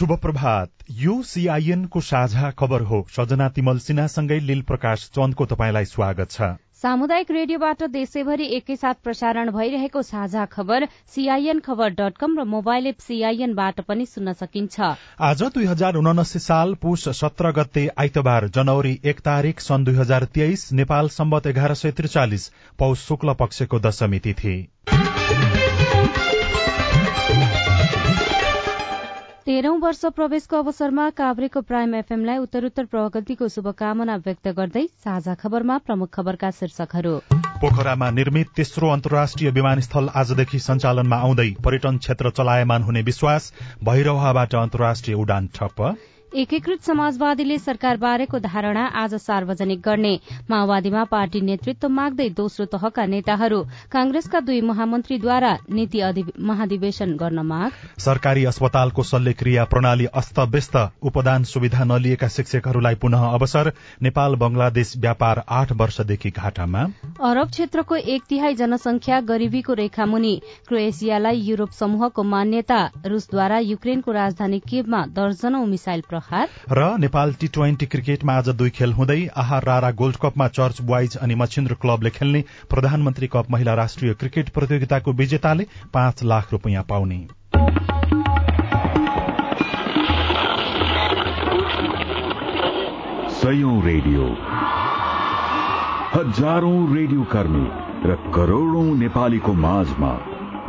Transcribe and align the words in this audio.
शुभ 0.00 0.12
प्रभात 0.16 0.70
यो 0.98 1.14
सीआईएनको 1.22 2.00
साझा 2.00 2.50
खबर 2.50 2.82
हो। 2.82 3.00
सजना 3.10 3.48
तिमल 3.48 3.78
सिन्हासँगै 3.78 4.38
लील 4.40 4.62
प्रकाश 4.62 5.04
चन्दको 5.16 5.46
तपाईँलाई 5.46 5.84
स्वागत 5.84 6.30
छ। 6.30 6.48
सामुदायिक 6.82 7.30
रेडियोबाट 7.30 7.82
देशैभरि 7.90 8.46
एकैसाथ 8.56 9.02
प्रसारण 9.04 9.50
भइरहेको 9.50 10.02
साझा 10.02 10.44
खबर 10.46 10.86
सीआईएन 11.14 11.60
खबर 11.60 11.90
डट 12.00 12.16
कम 12.16 12.38
र 12.38 12.44
मोबाइल 12.48 12.86
एप 12.86 12.98
सीआईएनबाट 13.00 13.80
पनि 13.82 14.06
सुन्न 14.06 14.32
सकिन्छ। 14.40 14.80
आज 15.20 15.42
दुई 15.44 15.66
हजार 15.66 16.00
उनासी 16.00 16.38
साल 16.38 16.74
पुष 16.80 17.08
सत्र 17.20 17.52
गते 17.52 17.88
आइतबार 17.98 18.48
जनवरी 18.48 18.98
एक 19.04 19.20
तारीक 19.20 19.60
सन् 19.60 19.84
दुई 19.84 20.00
हजार 20.00 20.24
तेइस 20.32 20.68
नेपाल 20.72 21.08
सम्बत 21.12 21.46
एघार 21.46 21.74
सय 21.74 21.90
त्रिचालिस 21.92 22.50
पौष 22.78 23.06
शुक्ल 23.06 23.34
पक्षको 23.36 23.80
दशमी 23.80 24.18
तिथि। 24.18 24.56
तेह्रौं 29.50 29.78
वर्ष 29.80 30.00
प्रवेशको 30.16 30.56
अवसरमा 30.56 31.04
काभ्रेको 31.10 31.60
प्राइम 31.68 31.94
एफएमलाई 31.94 32.38
उत्तरोत्तर 32.38 32.84
प्रगतिको 32.90 33.48
शुभकामना 33.54 34.16
व्यक्त 34.26 34.48
गर्दै 34.58 34.82
साझा 35.06 35.34
खबरमा 35.40 35.78
प्रमुख 35.86 36.10
खबरका 36.14 36.50
शीर्षकहरू। 36.58 37.14
पोखरामा 37.62 38.10
निर्मित 38.18 38.52
तेस्रो 38.56 38.90
अन्तर्राष्ट्रिय 38.90 39.50
विमानस्थल 39.50 40.08
आजदेखि 40.22 40.58
सञ्चालनमा 40.68 41.16
आउँदै 41.26 41.48
पर्यटन 41.66 41.98
क्षेत्र 41.98 42.30
चलायमान 42.38 42.82
हुने 42.82 43.02
विश्वास 43.10 43.52
भैरवाबाट 43.84 44.54
अन्तर्राष्ट्रिय 44.62 45.16
उडान 45.16 45.50
ठप्प। 45.54 45.82
एकीकृत 46.32 46.82
समाजवादीले 46.82 47.58
सरकार 47.58 47.96
बारेको 47.96 48.38
धारणा 48.38 48.84
आज 48.96 49.14
सार्वजनिक 49.16 49.80
गर्ने। 49.82 50.12
माओवादीमा 50.50 51.02
पार्टी 51.04 51.40
नेतृत्व 51.40 51.88
माग्दै 51.90 52.28
दोस्रो 52.30 52.66
तहका 52.70 53.06
नेताहरू 53.06 53.58
कांग्रेसका 53.92 54.40
दुई 54.40 54.60
महामन्त्रीद्वारा 54.62 55.50
नीति 55.70 56.02
महाधिवेशन 56.40 57.16
गर्न 57.16 57.38
माग। 57.46 57.70
सरकारी 57.98 58.44
अस्पतालको 58.44 59.02
शल्यक्रिया 59.02 59.64
प्रणाली 59.64 60.06
अस्तव्यस्त। 60.14 60.76
उपदान 61.02 61.44
सुविधा 61.44 61.84
नलिएका 61.84 62.28
शिक्षकहरूलाई 62.28 62.94
पुनः 63.02 63.26
अवसर। 63.30 63.72
नेपाल 64.02 64.34
बंगलादेश 64.36 64.94
व्यापार 64.98 65.42
आठ 65.50 65.72
वर्षदेखि 65.72 66.30
घाटामा। 66.30 66.84
अरब 67.22 67.50
क्षेत्रको 67.50 67.96
एक 67.96 68.22
तिहाई 68.28 68.54
जनसंख्या 68.54 69.20
गरीबीको 69.26 69.74
रेखामुनि 69.82 70.34
क्रोएसियालाई 70.68 71.42
युरोप 71.42 71.70
समूहको 71.80 72.22
मान्यता 72.28 72.80
रूसद्वारा 73.06 73.58
युक्रेनको 73.66 74.12
राजधानी 74.12 74.58
केवमा 74.70 75.04
दर्जनौ 75.12 75.64
मिसाइल 75.66 76.02
र 76.72 76.96
नेपाल 76.98 77.34
टी 77.34 77.48
ट्वेन्टी 77.48 77.86
क्रिकेटमा 77.86 78.32
आज 78.32 78.48
दुई 78.48 78.70
खेल 78.70 78.92
हुँदै 78.92 79.26
आहार 79.36 79.64
रारा 79.64 79.90
गोल्ड 79.90 80.16
कपमा 80.16 80.48
चर्च 80.48 80.80
बोइज 80.80 81.16
अनि 81.16 81.34
मच्छिन्द्र 81.34 81.74
क्लबले 81.74 82.10
खेल्ने 82.10 82.44
प्रधानमन्त्री 82.70 83.26
कप 83.26 83.50
महिला 83.50 83.74
राष्ट्रिय 83.74 84.14
क्रिकेट 84.14 84.48
प्रतियोगिताको 84.48 85.12
विजेताले 85.12 85.66
पाँच 85.94 86.22
लाख 86.24 86.52
रूपियाँ 86.52 86.82
पाउने। 86.82 87.26
रेडियो। 93.84 94.24
हजारौं 96.14 96.96
रेडियो 96.96 97.22
कर्मी 97.22 97.66
र 98.10 98.14
करोड़ौं 98.34 98.96
नेपालीको 98.96 99.52
माझमा 99.52 100.12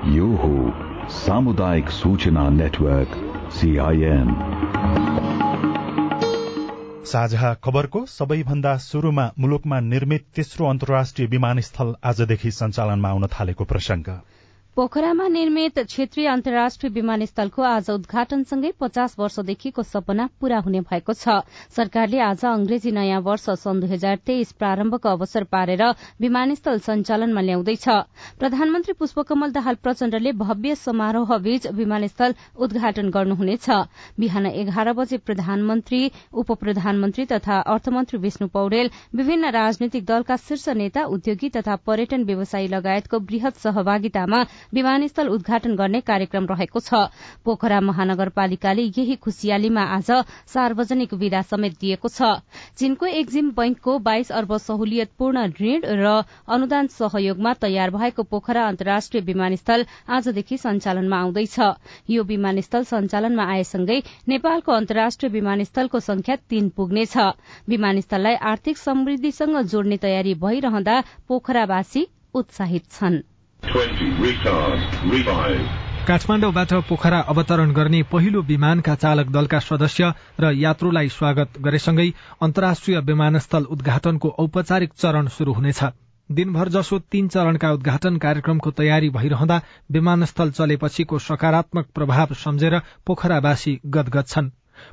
यो 0.05 0.27
हो 0.27 0.73
सामुदायिक 1.09 1.89
सूचना 1.89 2.49
नेटवर्क। 2.49 3.30
साझा 7.05 7.53
खबरको 7.53 8.05
सबैभन्दा 8.05 8.77
शुरूमा 8.77 9.31
मुलुकमा 9.39 9.79
निर्मित 9.79 10.25
तेस्रो 10.35 10.65
अन्तर्राष्ट्रिय 10.65 11.27
विमानस्थल 11.27 11.95
आजदेखि 12.03 12.51
सञ्चालनमा 12.51 13.09
आउन 13.09 13.27
थालेको 13.27 13.63
प्रसंग 13.63 14.05
पोखरामा 14.75 15.27
निर्मित 15.27 15.79
क्षेत्रीय 15.79 16.27
अन्तर्राष्ट्रिय 16.31 16.91
विमानस्थलको 16.93 17.61
आज 17.61 17.89
उद्घाटनसँगै 17.91 18.69
पचास 18.79 19.15
वर्षदेखिको 19.19 19.83
सपना 19.83 20.27
पूरा 20.39 20.59
हुने 20.63 20.79
भएको 20.87 21.13
छ। 21.13 21.35
सरकारले 21.75 22.19
आज 22.23 22.45
अंग्रेजी 22.45 22.91
नयाँ 22.95 23.19
वर्ष 23.21 23.49
सन् 23.59 23.81
दुई 23.81 23.89
हजार 23.91 24.15
तेइस 24.25 24.51
प्रारम्भको 24.55 25.09
अवसर 25.09 25.43
पारेर 25.51 25.83
विमानस्थल 26.21 26.79
सञ्चालनमा 26.87 27.41
ल्याउँदैछ। 27.41 27.87
प्रधानमन्त्री 28.39 28.93
पुष्पकमल 28.95 29.51
दाहाल 29.51 29.75
प्रचण्डले 29.83 30.31
भव्य 30.39 30.75
समारोह 30.75 31.37
बीच 31.43 31.67
विमानस्थल 31.75 32.35
उद्घाटन 32.55 33.09
गर्नुहुनेछ। 33.11 33.69
बिहान 34.19 34.45
एघार 34.45 34.93
बजे 34.93 35.17
प्रधानमन्त्री 35.27 36.01
उप 36.31 36.51
प्रधानमन्त्री 36.63 37.25
तथा 37.33 37.59
अर्थमन्त्री 37.75 38.19
विष्णु 38.21 38.47
पौडेल 38.55 38.89
विभिन्न 39.15 39.51
राजनैतिक 39.51 40.05
दलका 40.05 40.35
शीर्ष 40.47 40.67
नेता 40.79 41.05
उद्योगी 41.11 41.49
तथा 41.59 41.75
पर्यटन 41.85 42.23
व्यवसायी 42.23 42.67
लगायतको 42.69 43.19
वृहत 43.27 43.63
सहभागितामा 43.67 44.43
विमानस्थल 44.73 45.27
उद्घाटन 45.29 45.75
गर्ने 45.75 46.01
कार्यक्रम 46.01 46.45
रहेको 46.45 46.79
छ। 46.79 47.07
पोखरा 47.45 47.79
महानगरपालिकाले 47.81 48.83
यही 48.87 49.15
खुशियालीमा 49.17 49.83
आज 49.91 50.11
सार्वजनिक 50.47 51.13
विदा 51.15 51.41
समेत 51.43 51.79
दिएको 51.79 52.09
छ। 52.09 52.31
चीनको 52.77 53.05
एक्जिम 53.05 53.51
बैंकको 53.51 53.97
बाइस 54.01 54.31
अर्ब 54.31 54.57
सहुलियतपूर्ण 54.59 55.45
ऋण 55.61 55.81
र 56.01 56.23
अनुदान 56.49 56.87
सहयोगमा 56.89 57.53
तयार 57.61 57.89
भएको 57.91 58.23
पोखरा 58.23 58.67
अन्तर्राष्ट्रिय 58.67 59.23
विमानस्थल 59.23 59.85
आजदेखि 60.09 60.57
सञ्चालनमा 60.57 61.17
आउँदैछ। 61.19 61.59
यो 62.09 62.23
विमानस्थल 62.23 62.83
सञ्चालनमा 62.83 63.45
आएसँगै 63.53 64.01
नेपालको 64.27 64.71
अन्तर्राष्ट्रिय 64.71 65.31
विमानस्थलको 65.31 65.99
संख्या 66.01 66.35
तीन 66.49 66.69
पुग्नेछ। 66.69 67.17
विमानस्थललाई 67.69 68.35
आर्थिक 68.51 68.77
समृद्धिसँग 68.77 69.57
जोड्ने 69.65 69.97
तयारी 69.97 70.33
भइरहँदा 70.37 71.01
पोखरावासी 71.27 72.07
उत्साहित 72.33 72.91
छन्। 72.91 73.30
काठमाडौँबाट 76.07 76.73
पोखरा 76.89 77.19
अवतरण 77.19 77.71
गर्ने 77.71 78.01
पहिलो 78.03 78.41
विमानका 78.41 78.95
चालक 78.95 79.27
दलका 79.31 79.59
सदस्य 79.59 80.11
र 80.39 80.51
यात्रुलाई 80.57 81.09
स्वागत 81.09 81.59
गरेसँगै 81.61 82.07
अन्तर्राष्ट्रिय 82.41 82.99
विमानस्थल 82.99 83.63
उद्घाटनको 83.65 84.29
औपचारिक 84.39 84.93
चरण 84.93 85.27
शुरू 85.27 85.53
हुनेछ। 85.53 85.83
दिनभर 86.29 86.69
जसो 86.69 86.99
तीन 87.11 87.27
चरणका 87.27 87.71
उद्घाटन 87.71 88.17
कार्यक्रमको 88.17 88.71
तयारी 88.71 89.09
भइरहँदा 89.09 89.61
विमानस्थल 89.91 90.51
चलेपछिको 90.51 91.19
सकारात्मक 91.19 91.85
प्रभाव 91.95 92.33
सम्झेर 92.33 92.79
पोखरावासी 93.05 93.79
गदगद 93.85 94.25
छन्। 94.27 94.49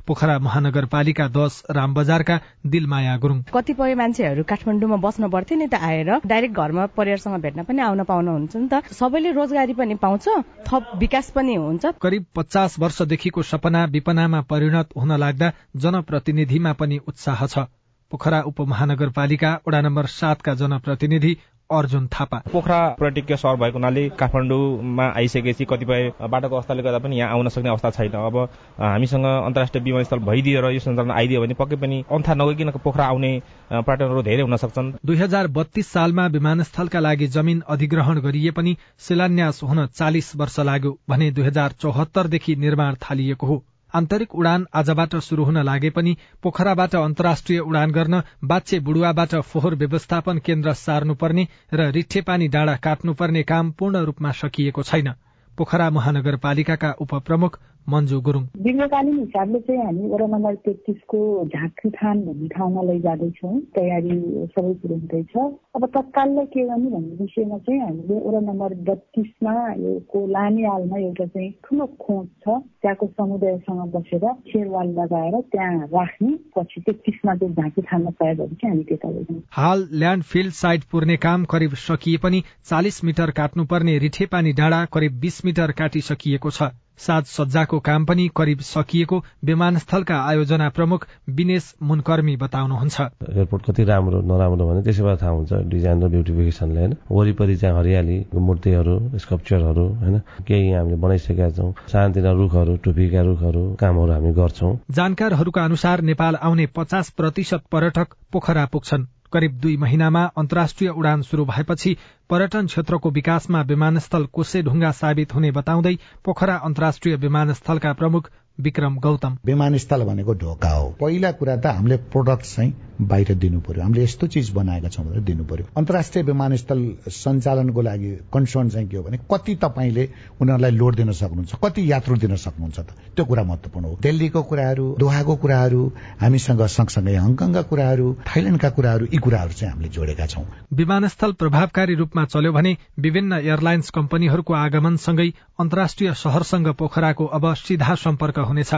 पोखरा 0.07 0.37
महानगरपालिका 0.39 1.27
दश 1.27 1.61
रामबजारका 1.71 2.39
दिलमाया 2.65 3.15
गुरूङ। 3.17 3.39
कतिपय 3.53 3.95
मान्छेहरू 3.95 4.43
काठमाडौँमा 4.43 4.97
बस्न 4.97 5.29
पर्थ्यो 5.29 5.57
नि 5.57 5.67
त 5.67 5.81
आएर 5.81 6.09
डाइरेक्ट 6.25 6.55
घरमा 6.55 6.85
परिवारसँग 6.97 7.41
भेट्न 7.41 7.63
पनि 7.63 7.81
आउन 7.81 8.03
पाउन 8.03 8.27
हुन्छ 8.27 8.55
नि 8.55 8.67
त। 8.67 8.93
सबैले 8.93 9.31
रोजगारी 9.31 9.73
पनि 9.73 9.95
पाउँछ 9.95 10.27
थप 10.67 10.83
विकास 10.99 11.29
पनि 11.31 11.55
हुन्छ। 11.55 11.85
करिब 12.01 12.25
पचास 12.35 12.79
वर्षदेखिको 12.79 13.41
सपना 13.43 13.85
विपनामा 13.93 14.41
परिणत 14.49 14.95
हुन 14.97 15.11
लाग्दा 15.17 15.51
जनप्रतिनिधिमा 15.77 16.73
पनि 16.73 16.99
उत्साह 17.07 17.45
छ। 17.47 17.65
पोखरा 18.11 18.39
उपमहानगरपालिका 18.49 19.49
वडा 19.67 19.79
नम्बर 19.81 20.05
सातका 20.09 20.53
जनप्रतिनिधि 20.61 21.33
अर्जुन 21.69 22.07
थापा। 22.07 22.37
पोखरा 22.51 22.77
पर्यटकीय 22.99 23.37
सहर 23.37 23.55
भएको 23.55 23.77
हुनाले 23.77 24.07
काठमाडौँमा 24.19 25.05
आइसकेपछि 25.17 25.65
कतिपय 25.69 26.11
बाटोको 26.25 26.55
अवस्थाले 26.55 26.83
गर्दा 26.83 26.99
पनि 26.99 27.19
यहाँ 27.19 27.33
आउन 27.33 27.49
सक्ने 27.49 27.69
अवस्था 27.69 27.89
छैन। 27.93 28.11
अब 28.11 28.37
हामीसँग 28.79 29.25
अन्तर्राष्ट्रिय 29.25 29.83
विमानस्थल 29.83 30.19
भइदियो 30.25 30.61
र 30.61 30.71
यो 30.73 30.79
सञ्चालन 30.79 31.11
आइदियो 31.13 31.41
भने 31.41 31.53
पक्कै 31.53 31.75
पनि 31.77 32.03
अन्था 32.09 32.33
नगइकन 32.33 32.71
पोखरा 32.81 33.05
आउने 33.05 33.31
पर्यटकहरू 33.69 34.21
धेरै 34.25 34.41
हुन 34.41 34.57
सक्छन्। 34.57 34.93
दुई 35.05 35.17
हजार 35.17 35.47
बत्तीस 35.53 35.87
सालमा 35.93 36.25
विमानस्थलका 36.33 36.99
लागि 36.99 37.27
जमिन 37.37 37.61
अधिग्रहण 37.69 38.19
गरिए 38.25 38.51
पनि 38.51 38.77
शिलान्यास 39.07 39.63
हुन 39.63 39.85
चालिस 39.93 40.35
वर्ष 40.35 40.59
लाग्यो 40.65 40.97
भने 41.09 41.31
दुई 41.31 41.45
हजार 41.45 41.77
चौहत्तरदेखि 41.81 42.55
निर्माण 42.65 42.95
थालिएको 43.05 43.47
हो। 43.47 43.63
आन्तरिक 43.93 44.35
उडान 44.35 44.65
आजबाट 44.73 45.15
शुरू 45.19 45.43
हुन 45.43 45.57
लागे 45.63 45.89
पनि 45.89 46.15
पोखराबाट 46.43 46.95
अन्तर्राष्ट्रिय 46.95 47.59
उडान 47.59 47.91
गर्न 47.91 48.21
बाच्छे 48.43 48.79
बुढुवाबाट 48.79 49.35
फोहोर 49.43 49.75
व्यवस्थापन 49.75 50.37
केन्द्र 50.39 50.73
सार्नुपर्ने 50.75 51.47
र 51.73 51.89
रिठेपानी 51.91 52.47
डाँडा 52.47 52.75
काट्नुपर्ने 52.83 53.43
काम 53.43 53.71
पूर्ण 53.71 54.03
रूपमा 54.05 54.31
सकिएको 54.31 54.83
छैन। 54.83 55.13
पोखरा 55.57 55.89
महानगरपालिकाका 55.89 56.91
उपप्रमुख 57.01 57.59
मन्जु 57.93 58.19
गुरुङ। 58.27 58.43
दीर्घकालीन 58.65 59.19
हिसाबले 59.19 59.59
चाहिँ 59.67 59.81
हामी 59.85 60.07
वडा 60.09 60.27
नम्बर 60.35 60.55
तेत्तिसको 60.65 61.19
झाँक्री 61.55 61.89
थान 61.97 62.25
भन्ने 62.25 62.47
ठाउँमा 62.55 62.81
लैजाँदैछौँ। 62.89 63.55
तयारी 63.77 64.17
सबै 64.55 64.73
कुरो 64.81 64.95
हुँदैछ। 64.95 65.33
अब 65.75 65.85
तत्काललाई 65.95 66.45
के 66.53 66.63
गर्ने 66.69 66.89
भन्ने 66.89 67.15
विषयमा 67.21 67.57
चाहिँ 67.57 67.81
हामीले 67.81 68.19
वडा 68.27 68.39
नम्बर 68.49 68.73
बत्तिसमा 68.89 69.55
यो 69.83 70.25
लाने 70.35 70.65
आलमा 70.75 70.97
एउटा 70.99 71.25
चाहिँ 71.25 71.51
ठुलो 71.65 71.85
खोज 71.99 72.27
छ 72.43 72.57
त्यहाँको 72.81 73.07
समुदायसँग 73.07 73.81
बसेर 73.95 74.25
शेरवाल 74.49 74.87
लगाएर 74.99 75.39
त्यहाँ 75.51 75.87
राख्ने। 75.93 76.31
पछि 76.55 76.81
तेत्तिसमा 76.81 77.35
चाहिँ 77.35 77.53
झाँकी 77.53 77.81
थाल्न 77.81 78.11
प्रयोग 78.19 78.53
चाहिँ 78.55 78.69
हामी 78.69 78.83
त्यता 78.83 79.07
हाल 79.53 79.87
ल्यान्डफिल्ड 79.93 80.53
साइट 80.53 80.83
पुर्ने 80.91 81.15
काम 81.17 81.45
करिब 81.51 81.73
सकिए 81.83 82.17
पनि 82.23 82.43
चालिस 82.65 83.03
मिटर 83.03 83.31
काट्नुपर्ने 83.39 83.97
रिठेपानी 83.99 84.51
डाँडा 84.59 84.83
करिब 84.93 85.19
बीस 85.19 85.41
मिटर 85.45 85.71
काटिसकिएको 85.79 86.51
छ। 86.51 86.69
साज 86.99 87.25
सज्जाको 87.27 87.79
काम 87.79 88.05
पनि 88.05 88.27
करिब 88.35 88.59
सकिएको 88.61 89.17
विमानस्थलका 89.45 90.17
आयोजना 90.23 90.69
प्रमुख 90.69 91.07
विनेश 91.29 91.73
मुनकर्मी 91.81 92.35
बताउनुहुन्छ। 92.37 93.01
एयरपोर्ट 93.29 93.63
कति 93.65 93.83
राम्रो 93.83 94.21
नराम्रो 94.21 94.67
भने 94.67 94.81
त्यसैबाट 94.83 95.21
थाहा 95.21 95.31
हुन्छ 95.31 95.53
डिजाइन 95.69 96.03
र 96.03 96.07
ब्युटिफिकेसनले 96.09 96.79
होइन 96.79 96.95
वरिपरि 97.11 97.55
चाहिँ 97.55 97.77
हरियाली 97.77 98.17
मूर्तिहरू 98.35 98.95
स्कल्पचरहरू 99.17 99.85
होइन 100.01 100.19
केही 100.47 100.71
हामीले 100.71 100.97
बनाइसकेका 100.97 101.49
छौँ 101.49 101.71
सानोतिना 101.87 102.31
रुखहरू 102.31 102.75
टुपीका 102.83 103.21
रुखहरू 103.21 103.63
कामहरू 103.79 104.11
हामी 104.13 104.31
गर्छौं। 104.33 104.75
जानकारहरूका 104.91 105.63
अनुसार 105.63 106.01
नेपाल 106.11 106.35
आउने 106.41 106.65
पचास 106.75 107.09
प्रतिशत 107.09 107.63
पर्यटक 107.71 108.13
पोखरा 108.31 108.65
पुग्छन्। 108.65 109.07
करिब 109.33 109.59
दुई 109.59 109.77
महिनामा 109.77 110.23
अन्तर्राष्ट्रिय 110.37 110.89
उडान 110.89 111.21
शुरू 111.21 111.45
भएपछि 111.45 111.95
पर्यटन 112.29 112.65
क्षेत्रको 112.65 113.09
विकासमा 113.09 113.61
विमानस्थल 113.61 114.25
कोसेढुङ्गा 114.25 114.91
साबित 114.91 115.33
हुने 115.35 115.51
बताउँदै 115.51 115.95
पोखरा 116.25 116.55
अन्तर्राष्ट्रिय 116.55 117.15
विमानस्थलका 117.15 117.93
प्रमुख 117.93 118.29
विक्रम 118.59 118.95
गौतम। 118.99 119.37
विमानस्थल 119.45 120.03
भनेको 120.03 120.33
ढोका 120.33 120.69
हो। 120.69 120.89
पहिला 121.01 121.31
कुरा 121.31 121.55
त 121.55 121.65
हामीले 121.65 121.97
प्रोडक्ट 121.97 122.45
चाहिँ 122.45 122.73
बाहिर 123.01 123.33
दिनु 123.35 123.59
पर्यो। 123.59 123.83
हामीले 123.83 124.03
यस्तो 124.03 124.27
चिज 124.27 124.49
बनाएका 124.51 124.89
छौँ 124.89 125.05
भनेर 125.05 125.21
दिनु 125.23 125.43
पर्यो। 125.45 125.65
अन्तर्राष्ट्रिय 125.77 126.23
विमानस्थल 126.23 126.79
सञ्चालनको 127.07 127.81
लागि 127.81 128.11
कन्सर्न 128.33 128.69
चाहिँ 128.69 128.87
के 128.89 128.97
हो 128.97 129.03
भने 129.03 129.17
कति 129.31 129.55
तपाईँले 129.55 130.03
उनीहरूलाई 130.41 130.71
लोड 130.71 130.95
दिन 130.95 131.11
सक्नुहुन्छ 131.11 131.55
कति 131.63 131.91
यात्रु 131.91 132.17
दिन 132.17 132.35
सक्नुहुन्छ 132.35 132.79
त? 132.79 132.89
त्यो 133.15 133.25
कुरा 133.25 133.43
महत्वपूर्ण 133.43 133.85
हो। 133.85 133.97
दिल्लीको 134.01 134.43
कुराहरू 134.43 134.95
दोहाको 134.99 135.35
कुराहरू 135.35 135.81
हामीसँग 136.21 136.61
सँगसँगै 136.67 137.15
हङकङका 137.15 137.61
कुराहरू 137.71 138.07
थाइल्याण्डका 138.27 138.69
कुराहरू 138.69 139.05
यी 139.13 139.17
कुराहरू 139.17 139.53
चाहिँ 139.53 139.71
हामीले 139.73 139.89
जोडेका 139.89 140.25
छौँ। 140.25 140.45
विमानस्थल 140.73 141.31
प्रभावकारी 141.39 141.95
रूपमा 141.95 142.25
चल्यो 142.25 142.51
भने 142.51 142.77
विभिन्न 142.99 143.33
एयरलाइन्स 143.39 143.89
कम्पनीहरूको 143.89 144.53
आगमनसँगै 144.53 145.29
अन्तर्राष्ट्रिय 145.59 146.13
शहरसँग 146.13 146.67
पोखराको 146.75 147.25
अब 147.25 147.53
सीधा 147.55 147.95
सम्पर्क 147.95 148.39
हुनेछ। 148.39 148.73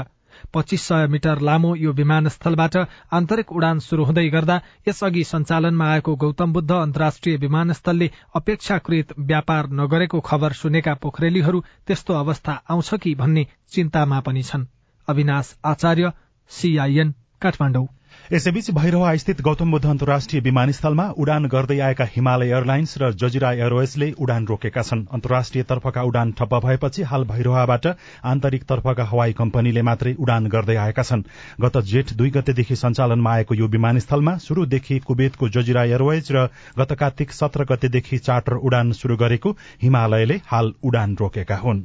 पच्चीस 0.54 0.82
सय 0.82 1.08
मिटर 1.08 1.40
लामो 1.42 1.76
यो 1.76 1.92
विमानस्थलबाट 1.92 2.78
आन्तरिक 3.12 3.52
उडान 3.52 3.80
शुरू 3.80 4.04
हुँदै 4.04 4.28
गर्दा 4.30 4.60
यसअघि 4.88 5.24
सञ्चालनमा 5.24 5.92
आएको 5.92 6.16
गौतम 6.16 6.54
बुद्ध 6.54 6.72
अन्तर्राष्ट्रिय 6.72 7.38
विमानस्थलले 7.38 8.12
अपेक्षाकृत 8.36 9.14
व्यापार 9.20 9.70
नगरेको 9.82 10.20
खबर 10.20 10.54
सुनेका 10.54 10.94
पोखरेलीहरू 10.94 11.64
त्यस्तो 11.88 12.14
अवस्था 12.14 12.62
आउँछ 12.70 12.94
कि 13.04 13.16
भन्ने 13.16 13.48
चिन्तामा 13.72 14.20
पनि 14.20 14.44
छन्। 14.44 14.68
अविनाश 15.08 15.56
आचार्य 15.66 16.12
सीआईएन 16.52 17.14
काठमाडौँ। 17.42 17.88
यसैबीच 18.32 18.70
भैरवा 18.72 19.16
स्थित 19.16 19.42
गौतम 19.42 19.72
बुद्ध 19.72 19.86
अन्तर्राष्ट्रिय 19.86 20.42
विमानस्थलमा 20.42 21.08
उडान 21.20 21.46
गर्दै 21.46 21.80
आएका 21.80 22.06
हिमालय 22.12 22.48
एयरलाइन्स 22.48 22.98
र 22.98 23.12
जजिरा 23.14 23.52
एयरवेजले 23.54 24.10
उडान 24.20 24.48
रोकेका 24.48 24.82
छन्। 24.82 25.04
अन्तर्राष्ट्रिय 25.12 25.64
तर्फका 25.64 26.04
उडान 26.04 26.32
ठप्प 26.32 26.56
भएपछि 26.66 27.04
हाल 27.04 27.24
भैरवाबाट 27.26 27.88
आन्तरिक 28.26 28.64
तर्फका 28.64 29.04
हवाई 29.04 29.34
कम्पनीले 29.34 29.82
मात्रै 29.84 30.16
उडान 30.20 30.48
गर्दै 30.48 30.76
आएका 30.78 31.04
छन्। 31.04 31.28
गत 31.62 31.78
जेठ 31.92 32.14
दुई 32.16 32.30
गतेदेखि 32.32 32.76
सञ्चालनमा 32.78 33.34
आएको 33.34 33.56
यो 33.56 33.68
विमानस्थलमा 33.68 34.38
शुरूदेखि 34.48 35.00
कुवेतको 35.08 35.50
जजिरा 35.52 35.84
एयरवेज 35.92 36.32
र 36.32 36.48
गत 36.80 37.00
कार्तिक 37.00 37.32
सत्र 37.36 37.68
गतेदेखि 37.68 38.18
चार्टर 38.20 38.64
उडान 38.64 38.92
शुरू 38.96 39.18
गरेको 39.18 39.58
हिमालयले 39.82 40.44
हाल 40.48 40.74
उडान 40.84 41.18
रोकेका 41.20 41.58
हुन्। 41.58 41.84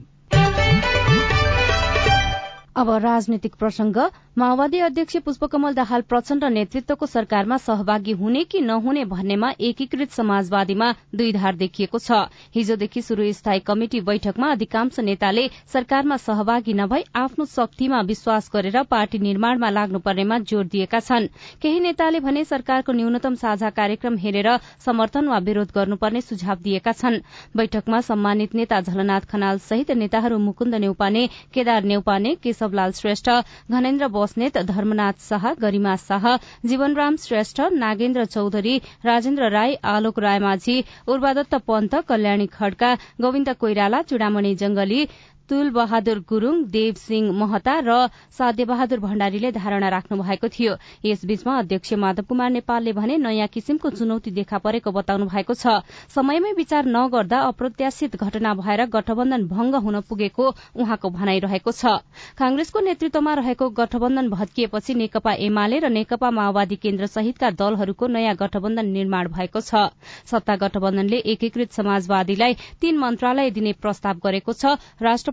अब 2.76 2.90
राजनीतिक 3.02 3.55
प्रसंग। 3.55 3.96
माओवादी 4.38 4.78
अध्यक्ष 4.78 5.17
पुष्पकमल 5.25 5.75
दाहाल 5.75 6.02
प्रचण्ड 6.05 6.44
नेतृत्वको 6.46 7.06
सरकारमा 7.06 7.56
सहभागी 7.58 8.12
हुने 8.12 8.43
कि 8.44 8.61
नहुने 8.61 9.05
भन्नेमा 9.06 9.50
एकीकृत 9.61 10.11
समाजवादीमा 10.12 10.90
दुई 11.14 11.32
धार 11.32 11.56
देखिएको 11.56 11.99
छ। 11.99 12.19
हिजोदेखि 12.55 13.02
शुरू 13.02 13.31
स्थायी 13.32 13.61
कमिटी 13.61 14.00
बैठकमा 14.02 14.50
अधिकांश 14.52 14.99
नेताले 15.00 15.46
सरकारमा 15.73 16.17
सहभागी 16.19 16.73
नभई 16.75 17.05
आफ्नो 17.17 17.44
शक्तिमा 17.46 18.00
विश्वास 18.02 18.50
गरेर 18.52 18.82
पार्टी 18.90 19.19
निर्माणमा 19.20 19.70
लाग्नुपर्नेमा 19.70 20.38
जोड़ 20.44 20.67
दिएका 20.67 21.00
छन्। 21.00 21.28
केही 21.62 21.81
नेताले 21.81 22.20
भने 22.20 22.44
सरकारको 22.44 22.93
न्यूनतम 22.93 23.34
साझा 23.37 23.70
कार्यक्रम 23.73 24.17
हेरेर 24.19 24.50
समर्थन 24.84 25.28
वा 25.28 25.38
विरोध 25.49 25.73
गर्नुपर्ने 25.75 26.20
सुझाव 26.20 26.61
दिएका 26.61 26.93
छन्। 26.93 27.19
बैठकमा 27.56 28.00
सम्मानित 28.02 28.55
नेता 28.55 28.81
झलनाथ 28.82 29.32
खनाल 29.32 29.64
सहित 29.64 29.96
नेताहरू 29.96 30.38
मुकुन्द 30.44 30.75
नेउपाने 30.76 31.26
केदार 31.55 31.82
नेउपाने 31.87 32.34
केशव 32.37 32.64
केशवलाल 32.67 32.93
श्रेष्ठ 32.95 33.29
घनेन्द्र 33.71 34.07
बस्नेत 34.15 34.57
धर्मनाथ 34.69 35.21
शाह 35.29 35.45
गरिमा 35.61 35.95
शाह 36.05 36.25
जीवनराम 36.71 37.17
श्रेष्ठ 37.25 37.61
नागेन्द्र 37.75 38.25
चौधरी 38.27 38.77
राजेन्द्र 39.05 39.51
राई 39.51 39.75
आलोक 39.95 40.19
रायमाझी 40.27 40.77
उर्वादत्त 41.15 41.55
पन्त 41.69 41.95
कल्याणी 42.09 42.47
खड्का 42.53 42.93
गोविन्द 43.23 43.51
कोइराला 43.61 44.03
चुडामणि 44.11 44.55
जंगली 44.65 45.05
तुल 45.49 45.71
बहादुर 45.71 46.19
गुरूङ 46.29 46.63
देव 46.71 46.95
सिंह 46.97 47.33
महता 47.35 47.75
र 47.81 48.09
साध्य 48.39 48.65
बहादुर 48.65 48.99
भण्डारीले 49.01 49.51
धारणा 49.53 49.89
राख्नु 49.89 50.23
भएको 50.23 50.49
थियो। 50.49 50.73
यसबीचमा 51.05 51.59
अध्यक्ष 51.59 51.93
माधव 51.95 52.25
कुमार 52.29 52.51
नेपालले 52.51 52.93
भने 52.93 53.17
नयाँ 53.19 53.49
किसिमको 53.49 53.91
चुनौती 53.91 54.31
देखा 54.33 54.59
परेको 54.59 54.91
बताउनु 54.93 55.27
भएको 55.27 55.55
छ। 55.55 55.83
समयमै 56.11 56.53
विचार 56.57 56.87
नगर्दा 56.87 57.39
अप्रत्याशित 57.49 58.17
घटना 58.17 58.55
भएर 58.55 58.85
गठबन्धन 58.91 59.47
भंग 59.47 59.75
हुन 59.85 60.01
पुगेको 60.09 60.47
उहाँको 60.77 61.11
भनाइरहेको 61.11 61.73
छ। 61.73 62.03
कांग्रेसको 62.35 62.81
नेतृत्वमा 62.81 63.35
रहेको 63.35 63.69
गठबन्धन 63.71 64.31
भत्किएपछि 64.31 64.95
नेकपा 64.97 65.33
एमाले 65.47 65.79
र 65.79 65.89
नेकपा 65.91 66.31
माओवादी 66.31 66.77
केन्द्र 66.77 67.07
सहितका 67.07 67.51
दलहरूको 67.53 68.07
नयाँ 68.09 68.35
गठबन्धन 68.37 68.87
निर्माण 68.91 69.29
भएको 69.31 69.61
छ। 69.61 69.95
सत्ता 70.27 70.57
गठबन्धनले 70.57 71.19
एकीकृत 71.33 71.73
समाजवादीलाई 71.73 72.55
तीन 72.81 72.99
मन्त्रालय 72.99 73.51
दिने 73.51 73.73
प्रस्ताव 73.79 74.21
गरेको 74.25 74.53
छ। 74.53 74.77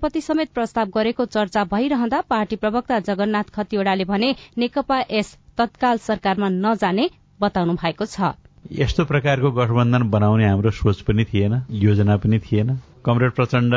राष्ट्रपति 0.03 0.21
समेत 0.21 0.49
प्रस्ताव 0.53 0.87
गरेको 0.95 1.25
चर्चा 1.25 1.63
भइरहँदा 1.63 2.19
पार्टी 2.27 2.55
प्रवक्ता 2.59 2.99
जगन्नाथ 2.99 3.55
खतिवड़ाले 3.55 4.03
भने 4.03 4.35
नेकपा 4.57 4.99
यस 5.11 5.37
तत्काल 5.57 5.97
सरकारमा 5.97 6.49
नजाने 6.51 7.07
बताउनु 7.39 7.73
भएको 7.79 8.05
छ। 8.05 8.35
यस्तो 8.83 9.05
प्रकारको 9.07 9.51
गठबन्धन 9.55 10.03
बनाउने 10.11 10.45
हाम्रो 10.45 10.71
सोच 10.75 11.01
पनि 11.07 11.23
थिएन 11.23 11.53
योजना 11.71 12.17
पनि 12.19 12.39
थिएन। 12.41 12.75
कमरेड 12.99 13.31
प्रचण्ड 13.31 13.73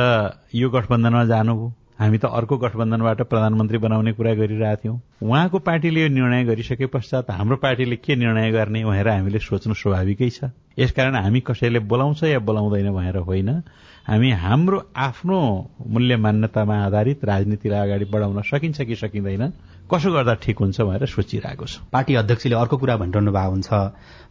यो 0.50 0.70
गठबन्धनमा 0.70 1.24
जानुभयो। 1.30 1.72
हामी 1.96 2.18
त 2.18 2.24
अर्को 2.28 2.56
गठबन्धनबाट 2.58 3.22
प्रधानमन्त्री 3.22 3.78
बनाउने 3.78 4.12
कुरा 4.12 4.34
गरिरहेका 4.34 4.74
थियौं। 4.82 4.98
उहाँको 5.22 5.58
पार्टीले 5.62 6.00
यो 6.02 6.08
निर्णय 6.10 6.44
गरिसके 6.44 6.86
पश्चात 6.90 7.30
हाम्रो 7.30 7.56
पार्टीले 7.56 7.96
के 7.96 8.16
निर्णय 8.16 8.50
गर्ने 8.50 8.84
भनेर 8.84 9.08
हामीले 9.08 9.38
सोच्नु 9.38 9.74
स्वाभाविकै 9.74 10.30
छ। 10.30 10.50
यसकारण 10.74 11.14
हामी 11.16 11.40
कसैले 11.40 11.78
बोलाउँछ 11.86 12.22
या 12.26 12.38
बोलाउँदैन 12.42 12.92
भनेर 12.92 13.16
होइन। 13.22 13.62
हामी 14.06 14.30
हाम्रो 14.30 14.78
आफ्नो 14.96 15.38
मूल्य 15.86 16.16
मान्यतामा 16.16 16.74
आधारित 16.86 17.24
राजनीतिलाई 17.24 17.80
अगाडि 17.80 18.04
बढाउन 18.04 18.42
सकिन्छ 18.42 18.80
कि 18.80 18.96
सकिँदैन? 18.96 19.42
कसो 19.86 20.10
गर्दा 20.12 20.34
ठिक 20.42 20.58
हुन्छ 20.58 20.80
भनेर 20.80 21.06
सोचिरहेको 21.06 21.66
छ। 21.66 21.78
पार्टी 21.94 22.14
अध्यक्षले 22.18 22.54
अर्को 22.58 22.76
कुरा 22.76 22.96
भनिरहनु 22.96 23.30
भएको 23.30 23.50
हुन्छ। 23.50 23.70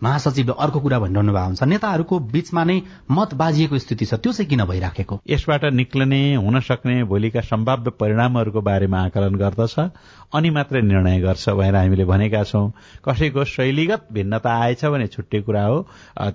महासचिवले 0.03 0.53
अर्को 0.59 0.79
कुरा 0.79 0.99
भनिरहनु 0.99 1.31
भएको 1.31 1.47
हुन्छ। 1.47 1.63
नेताहरूको 1.63 2.19
बीचमा 2.19 2.63
नै 2.63 2.81
मत 3.11 3.33
बाजिएको 3.39 3.77
स्थिति 3.79 4.05
छ। 4.05 4.13
त्यो 4.19 4.31
चाहिँ 4.35 4.49
किन 4.49 4.63
भइराखेको? 4.67 5.19
यसबाट 5.23 5.63
निक्लने 5.71 6.35
हुन 6.35 6.59
सक्ने 6.59 7.03
भोलिका 7.07 7.41
सम्भाव्य 7.41 7.91
परिणामहरूको 7.99 8.61
बारेमा 8.61 8.99
आकलन 9.05 9.35
गर्दछ 9.35 9.75
अनि 10.35 10.49
मात्रै 10.49 10.81
निर्णय 10.81 11.19
गर्छ 11.23 11.49
भनेर 11.49 11.75
हामीले 11.75 12.05
भनेका 12.05 12.43
छौं। 12.43 12.69
कसैको 13.07 13.43
शैलीगत 13.45 14.07
भिन्नता 14.11 14.51
आएछ 14.59 14.85
भने 14.85 15.07
छुट्टै 15.07 15.41
कुरा 15.41 15.63
हो। 15.65 15.77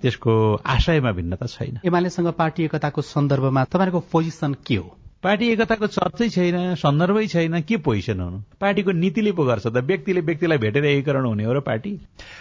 त्यसको 0.00 0.32
आशयमा 0.64 1.12
भिन्नता 1.12 1.46
छैन। 1.46 1.78
एमालेसँग 1.84 2.32
पार्टी 2.40 2.64
एकताको 2.64 3.02
सन्दर्भमा 3.04 3.64
तपाईँको 3.68 4.00
पोजिसन 4.00 4.54
के 4.64 4.76
हो? 4.76 4.96
पार्टी 5.24 5.48
एकताको 5.52 5.86
चर्चै 5.86 6.26
छैन 6.34 6.54
सन्दर्भै 6.80 7.26
छैन 7.28 7.60
के 7.68 7.76
पोजिसन 7.86 8.20
हुनु? 8.20 8.38
पार्टीको 8.60 8.92
नीतिले 9.00 9.32
पो 9.36 9.44
गर्छ 9.44 9.66
त 9.66 9.80
व्यक्तिले 9.88 10.20
व्यक्तिलाई 10.28 10.58
भेटेर 10.58 10.84
एकीकरण 10.84 11.26
हुने 11.26 11.44
हो 11.44 11.52
र 11.52 11.60
पार्टी? 11.60 11.90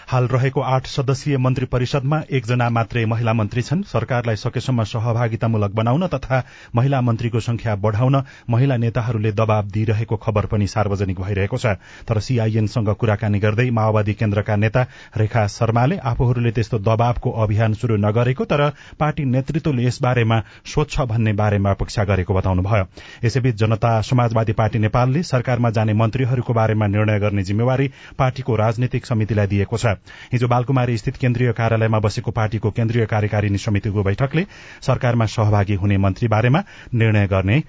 हाल 0.07 0.27
रहेको 0.31 0.61
आठ 0.73 0.87
सदस्यीय 0.87 1.37
मन्त्री 1.37 1.65
परिषदमा 1.73 2.19
एकजना 2.39 2.69
मात्रै 2.69 3.03
महिला 3.05 3.33
मन्त्री 3.35 3.61
छन्। 3.61 3.83
सरकारलाई 3.83 4.35
सकेसम्म 4.43 4.83
सहभागितामूलक 4.91 5.75
बनाउन 5.75 6.07
तथा 6.13 6.39
महिला 6.75 7.01
मन्त्रीको 7.01 7.39
संख्या 7.39 7.75
बढ़ाउन 7.83 8.15
महिला 8.49 8.77
नेताहरूले 8.77 9.31
दबाव 9.41 9.67
दिइरहेको 9.75 10.15
खबर 10.23 10.45
पनि 10.47 10.67
सार्वजनिक 10.75 11.19
भइरहेको 11.19 11.57
छ। 11.57 11.75
तर 12.07 12.19
सीआईएनसँग 12.21 12.93
कुराकानी 12.95 13.39
गर्दै 13.39 13.67
माओवादी 13.75 14.13
केन्द्रका 14.23 14.55
नेता 14.55 14.85
रेखा 15.19 15.45
शर्माले 15.57 15.97
आफूहरूले 16.13 16.55
त्यस्तो 16.55 16.79
दबावको 16.87 17.35
अभियान 17.43 17.73
शुरू 17.83 17.99
नगरेको 18.07 18.49
तर 18.55 18.65
पार्टी 18.95 19.27
नेतृत्वले 19.35 19.83
यसबारेमा 19.83 20.41
सोध्छ 20.75 21.11
भन्ने 21.11 21.33
बारेमा 21.43 21.71
अपेक्षा 21.71 22.09
गरेको 22.13 22.33
बताउनु 22.33 22.67
भयो। 22.69 22.85
यसैबीच 23.23 23.55
जनता 23.55 23.91
समाजवादी 24.03 24.53
पार्टी 24.53 24.79
नेपालले 24.79 25.23
सरकारमा 25.25 25.69
जाने 25.71 25.93
मन्त्रीहरूको 25.95 26.53
बारेमा 26.53 26.87
निर्णय 26.87 27.19
गर्ने 27.19 27.43
जिम्मेवारी 27.43 27.87
पार्टीको 28.17 28.55
राजनीतिक 28.55 29.05
समितिलाई 29.05 29.47
दिएको 29.47 29.77
छ। 29.77 29.95
हिजो 30.31 30.47
बालकुमारी 30.47 30.97
स्थित 30.97 31.17
केन्द्रीय 31.17 31.51
कार्यालयमा 31.53 31.99
बसेको 31.99 32.31
पार्टीको 32.31 32.71
केन्द्रीय 32.71 33.05
कार्यकारिणी 33.05 33.57
समितिको 33.59 34.03
बैठकले 34.03 34.45
सरकारमा 34.81 35.25
सहभागी 35.27 35.75
हुने 35.75 35.97
मन्त्री 35.97 36.27
बारेमा 36.27 36.63
निर्णय 36.93 37.27
गर्ने 37.27 37.63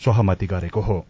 सहमति 0.00 0.46
गरेको 0.46 0.80
हो। 0.80 1.04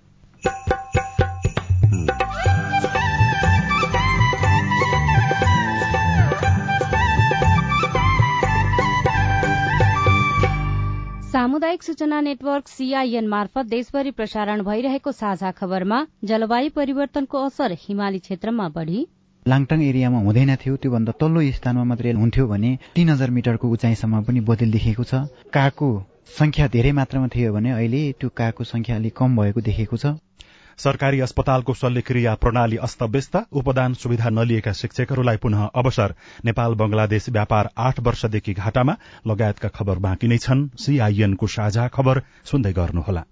सामुदायिक 11.45 11.83
सूचना 11.83 12.21
नेटवर्क 12.21 12.69
सीआईएन 12.69 13.27
मार्फत 13.29 13.67
देशभरि 13.69 14.11
प्रसारण 14.19 14.63
भइरहेको 14.65 15.13
साझा 15.13 15.51
खबरमा 15.59 15.99
जलवायु 16.25 16.71
परिवर्तनको 16.77 17.39
असर 17.47 17.73
हिमाली 17.81 18.19
क्षेत्रमा 18.19 18.69
बढ़ी। 18.77 19.01
लाङटाङ 19.47 19.83
एरियामा 19.89 20.19
हुँदैन 20.25 20.55
थियो 20.63 20.77
त्योभन्दा 20.81 21.13
तल्लो 21.21 21.43
स्थानमा 21.59 21.85
मात्रै 21.91 22.13
हुन्थ्यो 22.23 22.47
भने 22.49 22.71
तीन 22.95 23.09
हजार 23.11 23.31
मिटरको 23.37 23.69
उचाइसम्म 23.77 24.23
पनि 24.25 24.41
बदल 24.49 24.71
देखिएको 24.77 25.05
छ। 25.05 25.21
कागको 25.53 25.89
संख्या 26.39 26.69
धेरै 26.77 26.93
मात्रामा 27.01 27.29
थियो 27.37 27.53
भने 27.53 27.71
अहिले 27.77 28.03
त्यो 28.21 28.29
कागको 28.41 28.65
संख्या 28.65 28.97
अलिक 28.97 29.17
कम 29.21 29.37
भएको 29.37 29.61
देखेको 29.69 29.97
छ। 29.97 30.17
सरकारी 30.79 31.21
अस्पतालको 31.21 31.75
शल्यक्रिया 31.75 32.35
प्रणाली 32.35 32.77
अस्तव्यस्त 32.77 33.37
उपदान 33.53 33.95
सुविधा 33.95 34.31
नलिएका 34.31 34.73
शिक्षकहरूलाई 34.73 35.37
पुनः 35.37 35.65
अवसर। 35.75 36.15
नेपाल 36.45 36.75
बंगलादेश 36.75 37.29
व्यापार 37.29 37.71
आठ 37.79 38.01
वर्षदेखि 38.01 38.53
घाटामा 38.55 38.97
लगायतका 39.27 39.69
खबर 39.69 39.99
बाँकी 39.99 40.29
नै 40.29 40.39
छन्। 40.39 40.69
सीआईएनको 40.77 41.47
साझा 41.47 41.89
खबर 41.89 42.23
सुन्दै 42.45 42.73
गर्नुहोला। 42.73 43.23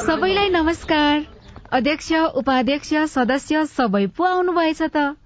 सबैलाई 0.00 0.48
नमस्कार। 0.48 1.24
अध्यक्ष 1.72 2.12
उपाध्यक्ष 2.34 2.94
सदस्य 3.14 3.64
सबै 3.66 4.06
पो 4.06 4.24
आउनुभएछ 4.24 4.82
त? 4.82 5.16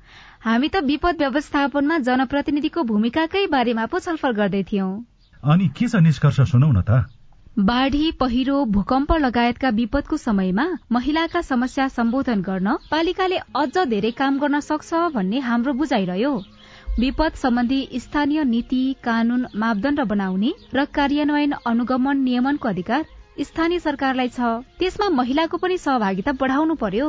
हामी 0.44 0.68
त 0.68 0.76
विपद 0.84 1.16
व्यवस्थापनमा 1.18 1.98
जनप्रतिनिधिको 1.98 2.82
भूमिकाकै 2.84 3.46
बारेमा 3.46 3.86
पो 3.86 3.98
छलफल 3.98 4.32
गर्दै 4.32 4.62
थियौं। 4.62 4.90
अनि 5.42 5.68
के 5.68 5.88
छ 5.88 6.04
निष्कर्ष 6.04 6.40
सुनौ 6.52 6.70
न 6.72 6.82
त? 6.82 7.08
बाढ़ी 7.56 8.10
पहिरो 8.20 8.64
भूकम्प 8.74 9.12
लगायतका 9.14 9.68
विपदको 9.70 10.16
समयमा 10.16 10.64
महिलाका 10.92 11.40
समस्या 11.40 11.86
सम्बोधन 11.88 12.40
गर्न 12.42 12.72
पालिकाले 12.90 13.36
अझ 13.56 13.84
धेरै 13.88 14.10
काम 14.20 14.38
गर्न 14.38 14.60
सक्छ 14.60 15.02
भन्ने 15.14 15.38
हाम्रो 15.40 15.72
बुझाइरह्यो। 15.72 16.32
विपद 16.98 17.38
सम्बन्धी 17.42 17.78
स्थानीय 17.96 18.44
नीति 18.44 18.82
कानून 19.04 19.46
मापदण्ड 19.54 20.00
बनाउने 20.12 20.52
र 20.74 20.84
कार्यान्वयन 20.94 21.54
अनुगमन 21.66 22.22
नियमनको 22.22 22.68
अधिकार 22.68 23.04
स्थानीय 23.42 23.78
सरकारलाई 23.86 24.28
छ। 24.28 24.50
त्यसमा 24.78 25.08
महिलाको 25.20 25.56
पनि 25.56 25.78
सहभागिता 25.78 26.32
बढाउनु 26.42 26.74
पर्यो। 26.82 27.08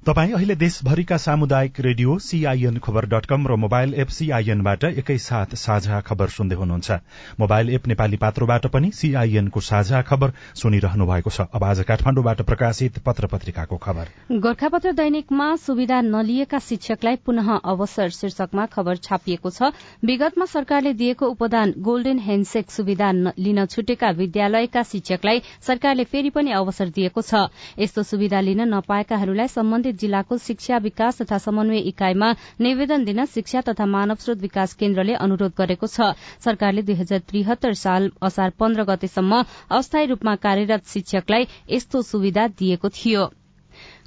तपाई 0.01 0.31
अहिले 0.33 0.55
देशभरिका 0.55 1.17
सामुदायिक 1.17 1.79
रेडियो 1.79 2.17
सीआईएन 2.19 2.77
खबर 2.77 3.05
डट 3.05 3.25
कम 3.25 3.45
र 3.47 3.55
मोबाइल 3.55 3.93
एप 3.93 4.07
सीआईएनबाट 4.09 4.83
एकैसाथ 4.83 5.53
साझा 5.55 5.99
खबर 6.01 6.27
सुन्दै 6.27 6.55
हुनुहुन्छ। 6.55 6.91
मोबाइल 7.39 7.69
एप 7.69 7.87
नेपाली 7.87 8.17
पात्रोबाट 8.17 8.65
पनि 8.67 8.89
सीआईएनको 8.91 9.59
साझा 9.61 10.01
खबर 10.01 10.31
सुनिरहनु 10.57 11.05
भएको 11.05 11.29
छ। 11.29 11.45
अब 11.53 11.63
आज 11.63 11.81
काठमाडौँबाट 11.85 12.41
प्रकाशित 12.41 12.97
पत्र 13.05 13.27
पत्रिकाको 13.27 13.77
खबर। 13.77 14.07
गोर्खापत्र 14.41 14.91
दैनिकमा 14.93 15.55
सुविधा 15.57 16.01
नलिएका 16.01 16.59
शिक्षकलाई 16.59 17.15
पुनः 17.21 17.53
अवसर 17.53 18.09
शीर्षकमा 18.09 18.65
खबर 18.73 18.95
छापिएको 18.97 19.49
छ। 19.51 19.69
विगतमा 20.01 20.45
सरकारले 20.47 20.93
दिएको 20.95 21.29
उपदान 21.29 21.73
गोल्डेन 21.77 22.19
हेन्डसेक 22.21 22.71
सुविधा 22.71 23.11
लिन 23.37 23.65
छुटेका 23.67 24.09
विद्यालयका 24.17 24.83
शिक्षकलाई 24.87 25.45
सरकारले 25.61 26.09
फेरि 26.09 26.29
पनि 26.31 26.57
अवसर 26.57 26.89
दिएको 26.89 27.21
छ। 27.21 27.45
यस्तो 27.77 28.09
सुविधा 28.09 28.41
लिन 28.41 28.67
नपाएकाहरूलाई 28.73 29.47
सम्बन्धित 29.49 29.89
जिल्लाको 29.93 30.37
शिक्षा 30.37 30.77
विकास 30.77 31.21
तथा 31.21 31.37
समन्वय 31.37 31.79
इकाइमा 31.91 32.31
निवेदन 32.59 33.03
दिन 33.05 33.25
शिक्षा 33.25 33.61
तथा 33.61 33.85
मानव 33.85 34.15
स्रोत 34.15 34.37
विकास 34.37 34.73
केन्द्रले 34.73 35.13
अनुरोध 35.15 35.53
गरेको 35.57 35.87
छ। 35.87 36.13
सरकारले 36.39 36.81
दुई 36.81 36.95
हजार 36.95 37.19
त्रिहत्तर 37.29 37.73
साल 37.73 38.11
असार 38.21 38.49
पन्ध्र 38.59 38.83
गतेसम्म 38.83 39.43
अस्थायी 39.69 40.07
रूपमा 40.07 40.35
कार्यरत 40.35 40.87
शिक्षकलाई 40.87 41.47
यस्तो 41.69 42.01
सुविधा 42.01 42.47
दिएको 42.59 42.89
थियो। 42.91 43.29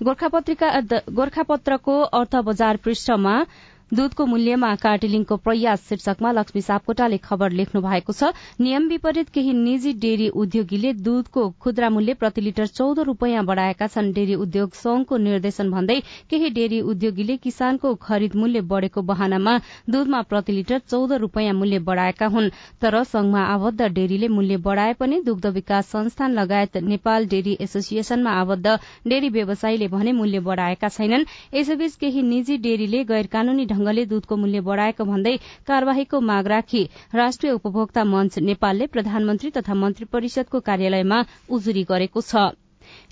गोर्खापत्रको 0.03 1.95
अर्थ 2.15 2.37
बजार 2.45 2.77
पृष्ठमा 2.77 3.35
दूधको 3.95 4.25
मूल्यमा 4.27 4.69
कार्टिलिङको 4.83 5.37
प्रयास 5.39 5.83
शीर्षकमा 5.89 6.31
लक्ष्मी 6.33 6.61
सापकोटाले 6.63 7.17
खबर 7.25 7.51
लेख्नु 7.53 7.81
भएको 7.83 8.13
छ। 8.13 8.31
नियम 8.61 8.87
विपरीत 8.89 9.29
केही 9.31 9.53
निजी 9.55 9.93
डेरी 10.03 10.29
उद्योगीले 10.35 10.93
दूधको 11.01 11.43
खुद्रा 11.63 11.91
मूल्य 11.91 12.15
प्रति 12.15 12.41
लिटर 12.41 12.67
चौध 12.69 12.99
रूपियाँ 13.09 13.45
बढ़ाएका 13.47 13.87
छन्। 13.89 14.13
डेरी 14.15 14.35
उद्योग 14.37 14.75
संघको 14.75 15.17
निर्देशन 15.19 15.71
भन्दै 15.71 15.99
केही 16.31 16.51
डेरी 16.57 16.81
उद्योगीले 16.85 17.37
किसानको 17.45 17.95
खरिद 18.03 18.35
मूल्य 18.37 18.61
बढ़ेको 18.73 19.03
बहानामा 19.05 19.55
दूधमा 19.89 20.23
प्रति 20.25 20.53
लिटर 20.53 20.79
चौध 20.89 21.13
रूपियाँ 21.23 21.55
मूल्य 21.55 21.79
बढ़ाएका 21.87 22.27
हुन्। 22.35 22.51
तर 22.83 23.03
संघमा 23.05 23.45
आबद्ध 23.45 23.81
डेरीले 23.85 24.29
मूल्य 24.31 24.57
बढ़ाए 24.67 24.93
पनि 24.99 25.21
दुग्ध 25.23 25.47
विकास 25.55 25.87
संस्थान 25.89 26.35
लगायत 26.35 26.77
नेपाल 26.89 27.27
डेरी 27.29 27.57
एसोसिएशनमा 27.61 28.33
आबद्ध 28.41 28.77
डेरी 29.07 29.29
व्यवसायीले 29.31 29.89
भने 29.89 30.13
मूल्य 30.15 30.41
बढ़ाएका 30.51 30.89
छैनन्। 30.89 31.31
यसैबीच 31.55 31.97
केही 31.97 32.23
निजी 32.25 32.59
डेरीले 32.59 33.05
गैर 33.05 33.27
कानूनी 33.33 33.67
ढंगले 33.85 34.05
दूधको 34.07 34.37
मूल्य 34.37 34.61
बढ़ाएको 34.67 35.05
भन्दै 35.05 35.37
कार्यवाहीको 35.67 36.21
माग 36.23 36.47
राखी 36.49 36.83
राष्ट्रिय 37.15 37.53
उपभोक्ता 37.53 38.05
मंच 38.07 38.39
नेपालले 38.49 38.87
प्रधानमन्त्री 38.89 39.51
तथा 39.53 39.75
मन्त्री 39.77 40.13
परिषदको 40.13 40.61
कार्यालयमा 40.65 41.25
उजुरी 41.51 41.85
गरेको 41.87 42.21
छ। 42.25 42.64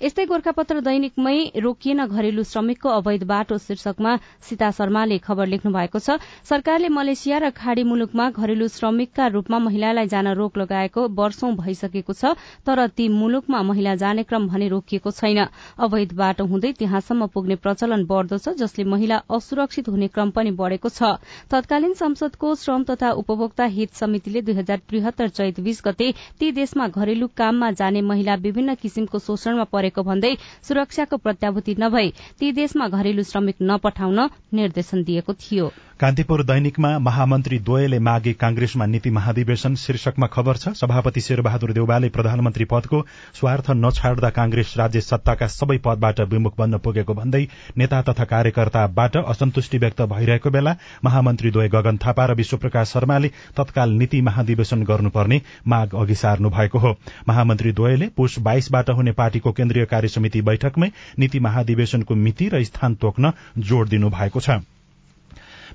यस्तै 0.03 0.25
गोर्खापत्र 0.25 0.81
दैनिकमै 0.81 1.37
रोकिएन 1.57 2.05
घरेलु 2.05 2.43
श्रमिकको 2.43 2.89
अवैध 2.89 3.23
बाटो 3.25 3.57
शीर्षकमा 3.57 4.15
सीता 4.49 4.69
शर्माले 4.71 5.17
खबर 5.19 5.47
लेख्नु 5.47 5.71
भएको 5.71 5.99
छ। 5.99 6.17
सरकारले 6.43 6.89
मलेसिया 6.89 7.37
र 7.37 7.49
खाड़ी 7.51 7.83
मुलुकमा 7.83 8.29
घरेलु 8.31 8.67
श्रमिकका 8.67 9.27
रूपमा 9.35 9.59
महिलालाई 9.59 10.07
जान 10.07 10.27
रोक 10.33 10.57
लगाएको 10.57 11.07
वर्षौं 11.13 11.55
भइसकेको 11.55 12.13
छ 12.13 12.35
तर 12.65 12.87
ती 12.97 13.07
मुलुकमा 13.09 13.61
महिला 13.63 13.95
जाने 13.95 14.23
क्रम 14.23 14.47
भने 14.47 14.67
रोकिएको 14.69 15.11
छैन। 15.11 15.39
अवैध 15.79 16.13
बाटो 16.15 16.45
हुँदै 16.45 16.71
त्यहाँसम्म 16.79 17.27
पुग्ने 17.33 17.55
प्रचलन 17.63 18.05
बढ़दो 18.05 18.37
छ 18.37 18.55
जसले 18.57 18.83
महिला 18.85 19.21
असुरक्षित 19.29 19.89
हुने 19.89 20.07
क्रम 20.09 20.29
पनि 20.31 20.51
बढ़ेको 20.53 20.89
छ। 20.89 21.17
तत्कालीन 21.49 21.93
संसदको 21.95 22.53
श्रम 22.55 22.83
तथा 22.83 23.11
उपभोक्ता 23.21 23.65
हित 23.75 23.93
समितिले 23.95 24.41
दुई 24.41 24.53
हजार 24.55 24.81
त्रिहत्तर 24.89 25.27
चैत 25.29 25.59
बीस 25.59 25.81
गते 25.85 26.11
ती 26.39 26.51
देशमा 26.53 26.87
घरेलु 26.89 27.27
काममा 27.37 27.71
जाने 27.73 28.01
महिला 28.03 28.35
विभिन्न 28.43 28.75
किसिमको 28.75 29.19
शोषणमा 29.19 29.62
परेको 29.65 30.03
भन्दै 30.03 30.33
सुरक्षाको 30.67 31.17
प्रत्याभूति 31.17 31.75
नभई 31.79 32.13
ती 32.39 32.51
देशमा 32.51 32.87
घरेलु 32.89 33.23
श्रमिक 33.23 33.55
नपठाउन 33.61 34.29
निर्देशन 34.53 35.03
दिएको 35.03 35.33
थियो। 35.33 35.71
कान्तिपुर 35.99 36.41
दैनिकमा 36.43 36.89
महामन्त्री 36.99 37.57
द्वयले 37.59 37.97
मागे 37.99 38.31
कांग्रेसमा 38.33 38.85
नीति 38.85 39.09
महाधिवेशन 39.09 39.75
शीर्षकमा 39.75 40.27
खबर 40.27 40.57
छ। 40.57 40.69
सभापति 40.75 41.21
शेरबहादुर 41.21 41.71
देउवाले 41.73 42.09
प्रधानमन्त्री 42.09 42.65
पदको 42.65 43.01
स्वार्थ 43.33 43.69
नछाड्दा 43.71 44.29
कांग्रेस 44.29 44.73
राज्य 44.77 45.01
सत्ताका 45.01 45.47
सबै 45.47 45.77
पदबाट 45.77 46.21
विमुख 46.31 46.57
बन्न 46.57 46.77
पुगेको 46.79 47.13
भन्दै 47.13 47.45
नेता 47.77 48.01
तथा 48.09 48.23
कार्यकर्ताबाट 48.25 49.17
असन्तुष्टि 49.17 49.77
व्यक्त 49.77 50.01
भइरहेको 50.09 50.49
बेला 50.49 50.75
महामन्त्री 51.03 51.51
द्वय 51.51 51.69
गगन 51.69 51.97
थापा 51.97 52.25
र 52.25 52.35
विश्वप्रकाश 52.35 52.93
शर्माले 52.93 53.31
तत्काल 53.57 53.93
नीति 53.93 54.21
महाधिवेशन 54.23 54.83
गर्नुपर्ने 54.83 55.41
माग 55.67 55.95
अघि 55.95 56.15
सार्नु 56.15 56.49
भएको 56.49 56.79
हो। 56.79 56.95
महामन्त्री 57.27 57.71
द्वयले 57.71 58.09
पुष 58.17 58.39
बाइसबाट 58.41 58.89
हुने 58.89 59.11
पार्टीको 59.13 59.51
केन्द्रीय 59.53 59.85
कार्यसमिति 59.85 60.41
बैठकमै 60.41 60.91
नीति 61.19 61.39
महाधिवेशनको 61.39 62.15
मिति 62.17 62.49
र 62.49 62.63
स्थान 62.65 62.95
तोक्न 62.97 63.33
जोड़ 63.59 63.87
दिनु 63.89 64.09
भएको 64.09 64.39
छ। 64.39 64.61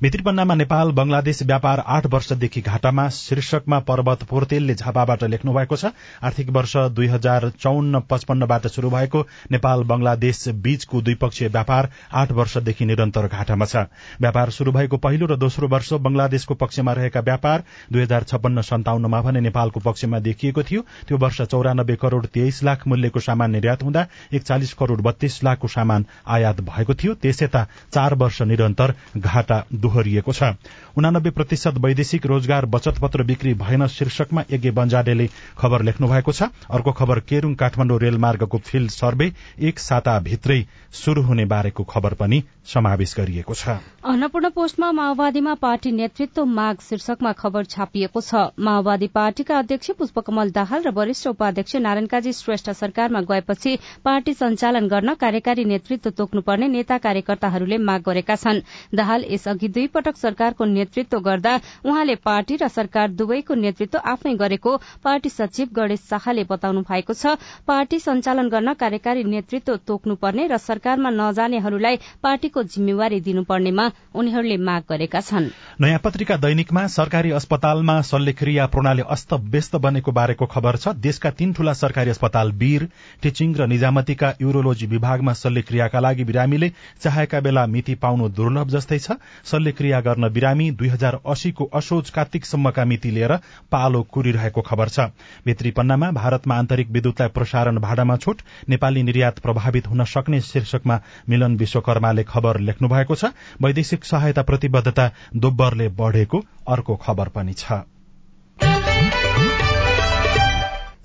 भित्रीपन्नामा 0.02 0.55
नेपाल 0.55 0.90
बंगलादेश 0.93 1.43
व्यापार 1.43 1.83
आठ 1.87 2.07
वर्षदेखि 2.07 2.61
घाटामा 2.62 3.09
शीर्षकमा 3.11 3.78
पर्वत 3.83 4.23
पोर्तेलले 4.25 4.75
झापाबाट 4.75 5.23
लेख्नु 5.25 5.52
भएको 5.52 5.76
छ। 5.76 5.90
आर्थिक 6.23 6.50
वर्ष 6.50 6.76
दुई 6.95 7.07
हजार 7.09 7.49
चौन्न 7.59 8.00
पचपन्नबाट 8.11 8.67
शुरू 8.69 8.90
भएको 8.90 9.23
नेपाल 9.50 9.83
बंगलादेश 9.85 10.45
बीचको 10.62 11.00
द्विपक्षीय 11.02 11.49
व्यापार 11.49 11.88
आठ 12.14 12.33
वर्षदेखि 12.33 12.85
निरन्तर 12.85 13.26
घाटामा 13.26 13.64
छ। 13.64 13.83
व्यापार 14.21 14.50
शुरू 14.50 14.73
भएको 14.73 14.97
पहिलो 14.99 15.26
र 15.26 15.37
दोस्रो 15.37 15.69
वर्ष 15.69 15.93
बंगलादेशको 15.99 16.55
पक्षमा 16.55 16.93
रहेका 16.93 17.21
व्यापार 17.21 17.64
दुई 17.93 18.02
हजार 18.02 18.23
छप्पन्न 18.25 18.62
सन्ताउन्नमा 18.62 19.21
भने 19.21 19.40
नेपालको 19.40 19.81
पक्षमा 19.81 20.19
देखिएको 20.21 20.62
थियो। 20.62 20.85
त्यो 21.09 21.19
वर्ष 21.19 21.43
चौरानब्बे 21.43 21.97
करोड़ 21.97 22.25
तेइस 22.28 22.62
लाख 22.64 22.87
मूल्यको 22.87 23.21
सामान 23.21 23.50
निर्यात 23.50 23.83
हुँदा 23.83 24.07
एकचालिस 24.33 24.73
करोड़ 24.78 25.00
बत्तीस 25.00 25.43
लाखको 25.45 25.69
सामान 25.69 26.07
आयात 26.28 26.61
भएको 26.62 26.95
थियो। 26.95 27.14
त्यसयता 27.19 27.67
चार 27.90 28.14
वर्ष 28.14 28.43
निरन्तर 28.45 28.95
घाटा 29.17 29.62
दोहोरिएको 29.88 30.33
छ। 30.33 30.52
उनानब्बे 30.95 31.30
प्रतिशत 31.33 31.75
वैदेशिक 31.80 32.26
रोजगार 32.26 32.64
बचत 32.68 32.99
पत्र 33.00 33.23
बिक्री 33.25 33.54
भएन 33.57 33.87
शीर्षकमा 33.88 34.45
यज्ञ 34.50 34.71
बन्जाडेले 34.76 35.26
खबर 35.59 35.83
लेख्नु 35.83 36.09
भएको 36.09 36.33
छ। 36.33 36.52
अर्को 36.68 36.92
खबर 36.92 37.18
केरूङ 37.25 37.54
काठमाडौँ 37.57 37.99
रेलमार्गको 37.99 38.59
फिल्ड 38.61 38.90
सर्वे 38.90 39.33
एक 39.62 39.78
साताभित्रै 39.80 40.61
शुरू 40.95 41.23
हुने 41.23 41.45
बारेको 41.45 41.85
खबर 41.85 42.14
पनि 42.14 42.42
समावेश 42.68 43.14
गरिएको 43.18 43.54
छ। 43.54 43.80
अन्नपूर्ण 44.04 44.49
पोस्टमा 44.50 44.90
माओवादीमा 44.92 45.54
पार्टी 45.57 45.92
नेतृत्व 45.92 46.45
माग 46.45 46.76
शीर्षकमा 46.83 47.33
खबर 47.35 47.64
छापिएको 47.66 48.21
छ। 48.21 48.35
माओवादी 48.61 49.07
पार्टीका 49.09 49.59
अध्यक्ष 49.59 49.90
पुष्पकमल 49.99 50.50
दाहाल 50.50 50.83
र 50.83 50.90
वरिष्ठ 50.92 51.26
उपाध्यक्ष 51.28 51.76
नारायण 51.78 52.07
काजी 52.07 52.33
श्रेष्ठ 52.35 52.71
सरकारमा 52.73 53.21
गएपछि 53.23 53.76
पार्टी 54.04 54.33
सञ्चालन 54.35 54.88
गर्न 54.88 55.14
कार्यकारी 55.14 55.64
नेतृत्व 55.64 56.11
तोक्नुपर्ने 56.11 56.68
नेता 56.68 56.99
कार्यकर्ताहरूले 56.99 57.78
माग 57.78 58.02
गरेका 58.02 58.37
छन्। 58.37 58.61
दाहाल 58.95 59.25
यसअघि 59.30 59.68
दुई 59.79 59.87
पटक 59.95 60.17
सरकारको 60.19 60.65
नेतृत्व 60.67 61.19
गर्दा 61.23 61.55
उहाँले 61.87 62.15
पार्टी 62.27 62.57
र 62.59 62.69
सरकार 62.69 63.11
दुवैको 63.15 63.55
नेतृत्व 63.57 63.99
आफै 64.11 64.35
गरेको 64.37 64.77
पार्टी 65.05 65.29
सचिव 65.31 65.69
गणेश 65.73 66.01
शाहले 66.11 66.45
बताउनु 66.51 66.81
भएको 66.83 67.15
छ। 67.15 67.39
पार्टी 67.63 67.99
सञ्चालन 68.01 68.49
गर्न 68.49 68.73
कार्यकारी 68.75 69.23
नेतृत्व 69.25 69.77
तोक्नुपर्ने 69.87 70.47
र 70.49 70.57
सरकारमा 70.59 71.11
नजानेहरूलाई 71.13 71.97
पार्टीको 72.19 72.63
जिम्मेवारी 72.65 73.21
दिनुपर्नेमा 73.23 73.85
उनीहरूले 74.15 74.57
माग 74.59 74.83
गरेका 74.91 75.21
छन्। 75.21 75.47
नयाँ 75.79 76.01
पत्रिका 76.03 76.37
दैनिकमा 76.39 76.87
सरकारी 76.89 77.31
अस्पतालमा 77.39 78.01
शल्यक्रिया 78.03 78.67
प्रणाली 78.75 79.03
अस्त 79.09 79.33
व्यस्त 79.55 79.77
बनेको 79.79 80.13
बारेको 80.13 80.47
खबर 80.49 80.77
छ। 80.77 80.97
देशका 80.99 81.31
तीन 81.39 81.53
ठूला 81.55 81.73
सरकारी 81.77 82.11
अस्पताल 82.11 82.53
वीर 82.59 82.89
टिचिङ 83.23 83.55
र 83.55 83.71
निजामतीका 83.71 84.33
युरोलोजी 84.43 84.87
विभागमा 84.89 85.33
शल्यक्रियाका 85.39 86.01
लागि 86.01 86.25
बिरामीले 86.25 86.73
चाहेका 86.99 87.41
बेला 87.41 87.67
मिति 87.69 87.95
पाउनु 88.03 88.29
दुर्लभ 88.35 88.69
जस्तै 88.71 88.99
छ। 88.99 89.21
शल्यक्रिया 89.69 90.01
गर्न 90.01 90.29
बिरामी 90.33 90.71
दुई 90.73 90.89
हजार 90.89 91.19
अस्सीको 91.27 91.65
असोज 91.75 92.11
कार्तिकसम्मका 92.11 92.85
मिति 92.85 93.11
लिएर 93.11 93.33
पालो 93.69 94.03
कुरिरहेको 94.09 94.61
खबर 94.63 94.89
छ। 94.89 95.01
भित्री 95.45 95.71
पन्नामा 95.71 96.11
भारतमा 96.13 96.55
आन्तरिक 96.57 96.89
विद्युतलाई 96.91 97.29
प्रसारण 97.29 97.79
भाडामा 97.79 98.17
छुट 98.17 98.41
नेपाली 98.69 99.03
निर्यात 99.03 99.39
प्रभावित 99.39 99.87
हुन 99.87 100.05
सक्ने 100.05 100.41
शीर्षकमा 100.41 101.01
मिलन 101.29 101.57
विश्वकर्माले 101.57 102.25
खबर 102.25 102.61
लेख्नु 102.61 102.89
भएको 102.89 103.15
छ। 103.15 103.33
वैदेशिक 103.61 104.05
सहायता 104.05 104.43
प्रतिबद्धता 104.43 105.11
दोब्बरले 105.37 105.89
बढ़ेको 106.01 106.43
अर्को 106.69 106.97
खबर 106.97 107.29
पनि 107.29 107.53
छ। 107.53 107.85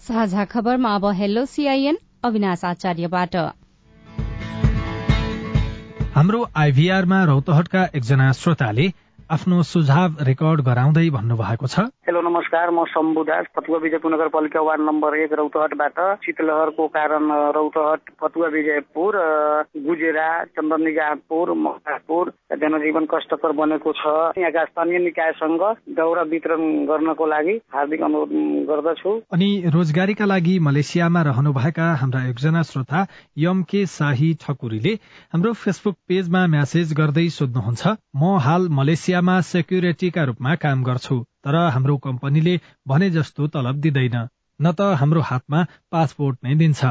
साझा 0.07 0.45
खबरमा 0.45 0.95
अब 0.95 1.11
हेलो 1.13 1.45
सीआईएन 1.45 1.97
अविनाश 2.23 2.65
आचार्यबाट। 2.65 3.35
हाम्रो 6.15 6.39
आइभीआरमा 6.63 7.23
रौतहटका 7.25 7.83
एकजना 7.95 8.31
श्रोताले 8.39 8.87
आफ्नो 9.33 9.61
सुझाव 9.65 10.17
रेकर्ड 10.21 10.61
गराउँदै 10.61 11.09
भन्नुभएको 11.09 11.67
छ। 11.67 11.89
हेलो 12.05 12.21
नमस्कार। 12.21 12.69
म 12.69 12.83
शम्भु 12.85 13.21
दास 13.25 13.45
फतुवा 13.55 13.77
विजयपुर 13.81 14.11
नगरपालिका 14.13 14.61
वार्ड 14.61 14.81
नम्बर 14.81 15.15
एक 15.17 15.33
रौतहटबाट। 15.33 15.97
शीतलहरको 16.21 16.87
कारण 16.93 17.23
रौतहट 17.57 18.11
फतुवा 18.21 18.47
विजयपुर 18.53 19.17
गुजेरा 19.87 20.27
चन्द्रनिगापुर 20.53 21.53
मकापुर 21.57 22.31
जनजीवन 22.61 23.05
कष्टकर 23.13 23.51
बनेको 23.57 23.91
छ। 23.93 24.03
यहाँका 24.37 24.65
स्थानीय 24.65 24.99
निकायसँग 24.99 25.63
दौरा 25.97 26.23
वितरण 26.29 26.61
गर्नको 26.85 27.25
लागि 27.25 27.55
हार्दिक 27.73 28.01
अनुरोध 28.03 28.37
गर्दछु। 28.69 29.15
अनि 29.33 29.49
रोजगारीका 29.73 30.25
लागि 30.25 30.59
मलेसियामा 30.61 31.21
रहनुभएका 31.29 31.87
हाम्रा 32.03 32.21
एकजना 32.29 32.61
श्रोता 32.69 33.05
यम 33.39 33.63
के 33.65 33.85
शाही 33.95 34.29
ठकुरीले 34.45 34.93
हाम्रो 35.33 35.53
फेसबुक 35.63 35.97
पेजमा 36.05 36.45
म्यासेज 36.53 36.93
गर्दै 36.93 37.27
सोध्नुहुन्छ 37.39 37.97
म 38.13 38.37
हाल 38.45 38.69
मलेसियामा 39.23 39.41
सेक्युरिटीका 39.41 40.23
रूपमा 40.23 40.55
काम 40.55 40.83
गर्छु 40.83 41.15
तर 41.43 41.55
हाम्रो 41.71 41.95
कम्पनीले 41.97 42.59
भने 42.87 43.09
जस्तो 43.09 43.47
तलब 43.47 43.75
दिँदैन। 43.79 44.27
न 44.59 44.71
त 44.71 44.81
हाम्रो 44.99 45.21
हातमा 45.21 45.59
पासपोर्ट 45.91 46.37
नै 46.43 46.55
दिन्छ। 46.55 46.83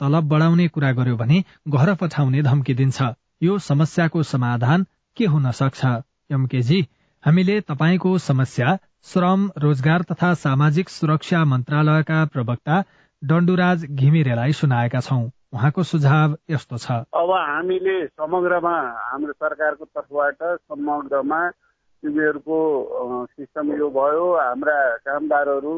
तलब 0.00 0.24
बढाउने 0.28 0.66
कुरा 0.74 0.90
गर्यो 0.98 1.16
भने 1.16 1.38
घर 1.68 1.94
पठाउने 1.94 2.42
धम्की 2.42 2.74
दिन्छ। 2.74 2.98
यो 3.42 3.58
समस्याको 3.58 4.22
समाधान 4.22 4.86
के 5.16 5.26
हुन 5.26 5.50
सक्छ? 5.50 5.82
एमकेजी 6.30 6.80
हामीले 7.24 7.60
तपाईँको 7.60 8.18
समस्या 8.18 8.78
श्रम 9.04 9.50
रोजगार 9.58 10.02
तथा 10.10 10.34
सामाजिक 10.34 10.88
सुरक्षा 10.88 11.44
मन्त्रालयका 11.44 12.24
प्रवक्ता 12.34 12.82
डण्डुराज 13.22 13.84
घिमिरेलाई 13.84 14.52
सुनाएका 14.52 15.00
छौं। 15.00 15.22
उहाँको 15.54 15.82
सुझाव 15.82 16.36
यस्तो 16.50 16.76
छ। 16.78 16.90
अब 17.14 17.30
हामीले 17.30 17.96
समग्रमा 18.06 18.76
हाम्रो 19.10 19.32
सरकारको 19.32 19.84
तर्फबाट 19.84 20.42
समग्रमा 20.42 21.40
तिमीहरूको 22.02 22.58
सिस्टम 23.26 23.72
यो 23.78 23.88
भयो 23.90 24.26
हाम्रा 24.36 24.80
कामदारहरू 25.06 25.76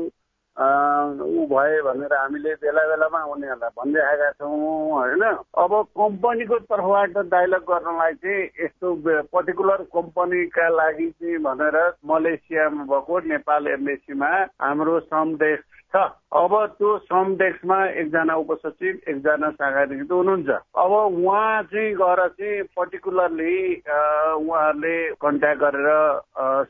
ऊ 0.57 1.47
भए 1.51 1.81
भनेर 1.83 2.13
हामीले 2.13 2.55
बेला 2.55 2.83
बेलामा 2.89 3.21
उनीहरूलाई 3.25 3.71
भनिराखेका 3.79 4.31
छौँ 4.31 4.91
होइन? 4.91 5.23
अब 5.57 5.73
कम्पनीको 5.97 6.59
तर्फबाट 6.69 7.17
डाइलग 7.33 7.63
गर्नलाई 7.71 8.13
चाहिँ 8.15 8.45
यस्तो 8.61 8.95
पर्टिकुलर 9.33 9.83
कम्पनीका 9.97 10.69
लागि 10.69 11.09
चाहिँ 11.11 11.39
भनेर 11.39 11.77
मलेसियामा 12.07 12.85
भएको 12.85 13.21
नेपाल 13.29 13.67
एम्बेसीमा 13.69 14.31
हाम्रो 14.61 15.01
श्रम 15.01 15.35
डेस्क 15.35 15.80
छ 15.95 16.01
अब 16.33 16.53
त्यो 16.79 16.97
श्रम 16.99 17.35
डेस्कमा 17.35 17.77
एकजना 17.93 18.35
उपसचिव 18.35 18.99
एकजना 19.09 19.51
शाखा 19.51 19.81
हुनुहुन्छ 20.11 20.51
अब 20.79 20.93
उहाँ 20.93 21.63
चाहिँ 21.65 21.95
गएर 21.95 22.21
चाहिँ 22.31 22.63
पर्टिकुलरली 22.77 23.57
उहाँहरूले 23.75 24.95
कन्ट्याक्ट 25.19 25.61
गरेर 25.61 25.89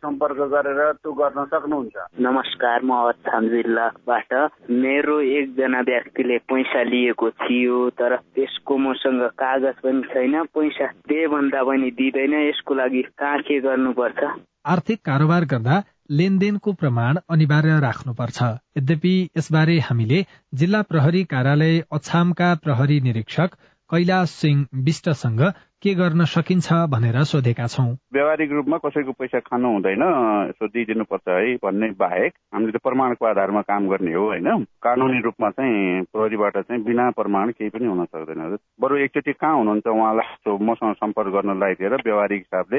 सम्पर्क 0.00 0.40
गरेर 0.54 0.80
त्यो 0.94 1.12
गर्न 1.12 1.44
सक्नुहुन्छ 1.44 2.06
नमस्कार 2.20 2.82
म 2.82 2.98
अछाम 3.10 3.48
जिल्लाबाट 3.48 4.34
मेरो 4.80 5.20
एकजना 5.36 5.80
व्यक्तिले 5.84 6.38
पैसा 6.48 6.82
लिएको 6.88 7.30
थियो 7.38 7.78
तर 8.00 8.16
त्यसको 8.16 8.76
मसँग 8.80 9.28
कागज 9.38 9.84
पनि 9.84 10.02
छैन 10.08 10.42
पैसा 10.50 10.92
दे 11.06 11.26
भन्दा 11.28 11.62
पनि 11.62 11.90
दिँदैन 11.96 12.40
यसको 12.40 12.74
लागि 12.74 13.02
कहाँ 13.14 13.38
के 13.42 13.60
गर्नुपर्छ 13.60 14.34
आर्थिक 14.66 14.98
कारोबार 15.04 15.44
गर्दा 15.46 15.82
लेनदेनको 16.10 16.72
प्रमाण 16.72 17.18
अनिवार्य 17.28 17.78
राख्नुपर्छ। 17.80 18.42
यद्यपि 18.78 19.14
यसबारे 19.38 19.78
हामीले 19.80 20.24
जिल्ला 20.54 20.82
प्रहरी 20.82 21.22
कार्यालय 21.24 21.78
अछामका 21.92 22.54
प्रहरी 22.64 23.00
निरीक्षक 23.00 23.54
कैलाश 23.90 24.30
सिंह 24.30 24.66
विष्टसँग 24.88 25.40
के 25.82 25.94
गर्न 25.94 26.24
सकिन्छ 26.24 26.72
भनेर 26.90 27.22
सोधेका 27.24 27.66
छौँ। 27.66 27.86
व्यावहारिक 28.12 28.52
रूपमा 28.52 28.78
कसैको 28.78 29.12
पैसा 29.12 29.38
खानु 29.40 29.68
हुँदैन 29.68 30.02
यसो 30.50 30.66
दिइदिनुपर्छ 30.68 31.28
है 31.28 31.54
भन्ने 31.64 31.90
बाहेक 31.96 32.32
हामीले 32.54 32.72
त 32.72 32.82
प्रमाणको 32.82 33.26
आधारमा 33.26 33.62
काम 33.62 33.88
गर्ने 33.88 34.14
हो 34.14 34.24
होइन? 34.26 34.64
कानुनी 34.82 35.20
रूपमा 35.20 35.50
चाहिँ 35.50 36.02
प्रहरीबाट 36.12 36.58
चाहिँ 36.58 36.82
बिना 36.84 37.10
प्रमाण 37.10 37.50
केही 37.50 37.70
पनि 37.70 37.86
हुन 37.86 38.04
सक्दैन। 38.04 38.56
बरु 38.80 38.96
एकचोटि 38.96 39.32
कहाँ 39.32 39.56
हुनुहुन्छ 39.56 39.86
उहाँलाई 39.86 40.58
मसँग 40.62 40.94
सम्पर्क 40.94 41.32
गर्नलाई 41.32 41.74
दिएर 41.74 41.94
व्यावहारिक 42.04 42.40
हिसाबले 42.40 42.78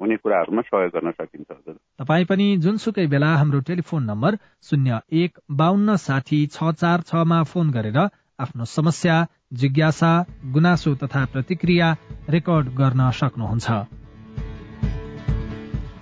हुने 0.00 0.16
कुराहरूमा 0.16 0.62
सहयोग 0.62 0.90
गर्न 0.90 1.10
सकिन्छ 1.10 1.76
तपाईँ 2.00 2.24
पनि 2.24 2.46
जुनसुकै 2.56 3.06
बेला 3.06 3.30
हाम्रो 3.36 3.60
टेलिफोन 3.60 4.02
नम्बर 4.02 4.36
शून्य 4.62 5.00
एक 5.12 5.38
बान्न 5.50 5.96
साठी 5.96 6.46
छ 6.46 6.70
चार 6.74 7.00
छमा 7.00 7.42
फोन 7.42 7.70
गरेर 7.70 7.98
आफ्नो 8.38 8.64
समस्या 8.64 9.16
जिज्ञासा 9.52 10.10
गुनासो 10.44 10.94
तथा 10.94 11.24
प्रतिक्रिया 11.24 11.96
रेकर्ड 12.30 12.66
गर्न 12.68 13.10
सक्नुहुन्छ। 13.10 13.70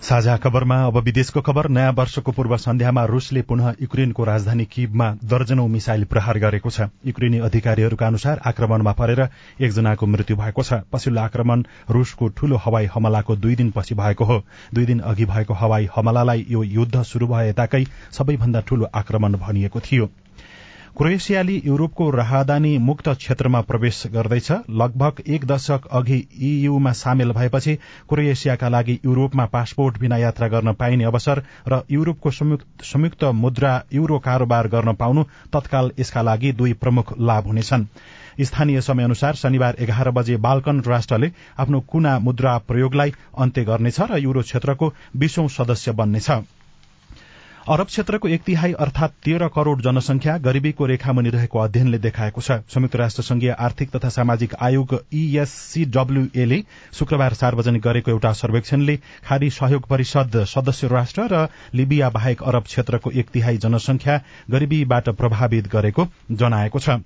साझा 0.02 0.36
खबरमा 0.36 0.76
अब 0.84 0.96
विदेशको 0.98 1.40
खबर। 1.40 1.68
नयाँ 1.68 1.92
वर्षको 1.92 2.32
पूर्व 2.32 2.56
सन्ध्यामा 2.56 3.04
रूसले 3.04 3.42
पुनः 3.42 3.74
युक्रेनको 3.82 4.24
राजधानी 4.24 4.64
किबमा 4.64 5.10
दर्जनौ 5.24 5.66
मिसाइल 5.66 6.04
प्रहार 6.04 6.38
गरेको 6.38 6.70
छ। 6.70 6.88
युक्रेनी 7.06 7.38
अधिकारीहरूका 7.38 8.06
अनुसार 8.06 8.40
आक्रमणमा 8.46 8.92
परेर 8.92 9.20
एकजनाको 9.60 10.06
मृत्यु 10.06 10.36
भएको 10.36 10.62
छ। 10.62 10.80
पछिल्लो 10.92 11.20
आक्रमण 11.20 11.64
रूसको 11.90 12.28
ठूलो 12.28 12.56
हवाई 12.56 12.86
हमलाको 12.86 13.36
दुई 13.36 13.54
दिनपछि 13.56 13.94
भएको 13.94 14.24
हो। 14.24 14.42
दुई 14.74 14.86
दिन 14.86 15.00
अघि 15.04 15.24
भएको 15.24 15.54
हवाई 15.54 15.88
हमलालाई 15.96 16.46
यो 16.48 16.62
युद्ध 16.62 17.02
शुरू 17.04 17.26
भए 17.26 17.48
यताकै 17.50 17.84
सबैभन्दा 18.12 18.60
ठूलो 18.60 18.88
आक्रमण 18.94 19.36
भनिएको 19.36 19.80
थियो। 19.80 20.10
क्रोएसियाली 20.96 21.54
युरोपको 21.66 22.08
राहदानी 22.10 22.76
मुक्त 22.78 23.08
क्षेत्रमा 23.10 23.60
प्रवेश 23.60 24.02
गर्दैछ। 24.14 24.50
लगभग 24.72 25.22
एक 25.28 25.44
दशक 25.44 25.86
अघि 25.92 26.18
ईयूमा 26.40 26.92
सामेल 26.92 27.32
भएपछि 27.32 27.74
क्रोएसियाका 28.08 28.68
लागि 28.68 28.98
युरोपमा 29.04 29.46
पासपोर्ट 29.46 29.98
बिना 30.00 30.16
यात्रा 30.16 30.48
गर्न 30.48 30.72
पाइने 30.72 31.04
अवसर 31.04 31.42
र 31.68 31.82
युरोपको 31.90 32.30
संयुक्त 32.30 33.24
मुद्रा 33.34 33.74
युरो 33.92 34.18
कारोबार 34.20 34.68
गर्न 34.68 34.94
पाउनु 34.94 35.24
तत्काल 35.52 35.90
यसका 35.98 36.22
लागि 36.22 36.52
दुई 36.54 36.72
प्रमुख 36.78 37.12
लाभ 37.20 37.46
हुनेछन्। 37.46 37.86
स्थानीय 38.40 38.80
समय 38.80 39.04
अनुसार 39.04 39.34
शनिबार 39.34 39.76
एघार 39.80 40.10
बजे 40.10 40.36
बाल्कन 40.38 40.80
राष्ट्रले 40.86 41.32
आफ्नो 41.58 41.80
कुना 41.90 42.18
मुद्रा 42.20 42.58
प्रयोगलाई 42.68 43.14
अन्त्य 43.38 43.64
गर्नेछ 43.64 44.00
र 44.00 44.18
युरो 44.18 44.42
क्षेत्रको 44.42 44.94
बीसौं 45.16 45.48
सदस्य 45.50 45.92
बन्नेछ। 45.92 46.30
अरब 47.66 47.86
क्षेत्रको 47.86 48.28
एक 48.28 48.42
तिहाई 48.42 48.72
अर्थात 48.84 49.12
तेह्र 49.24 49.46
करोड़ 49.48 49.80
जनसंख्या 49.82 50.36
गरीबीको 50.38 50.86
रेखामुनि 50.86 51.30
रहेको 51.30 51.58
अध्ययनले 51.58 51.98
देखाएको 51.98 52.40
छ। 52.40 52.56
संयुक्त 52.68 52.96
राष्ट्र 52.96 53.22
संघीय 53.22 53.50
आर्थिक 53.58 53.90
तथा 53.90 54.08
सामाजिक 54.08 54.54
आयोग 54.60 54.92
ईएससीडब्ल्यूए 55.14 56.60
शुक्रबार 56.92 57.34
सार्वजनिक 57.34 57.82
गरेको 57.82 58.10
एउटा 58.10 58.32
सर्वेक्षणले 58.34 58.96
खाड़ी 59.24 59.50
सहयोग 59.50 59.88
परिषद 59.88 60.36
सदस्य 60.44 60.88
राष्ट्र 60.88 61.28
र 61.32 61.46
लिबिया 61.74 62.10
बाहेक 62.10 62.42
अरब 62.44 62.68
क्षेत्रको 62.68 63.10
एक 63.16 63.30
तिहाई 63.30 63.56
जनसंख्या 63.64 64.20
गरीबीबाट 64.50 65.08
प्रभावित 65.16 65.72
गरेको 65.72 66.08
जनाएको 66.32 66.78
छ। 66.78 67.00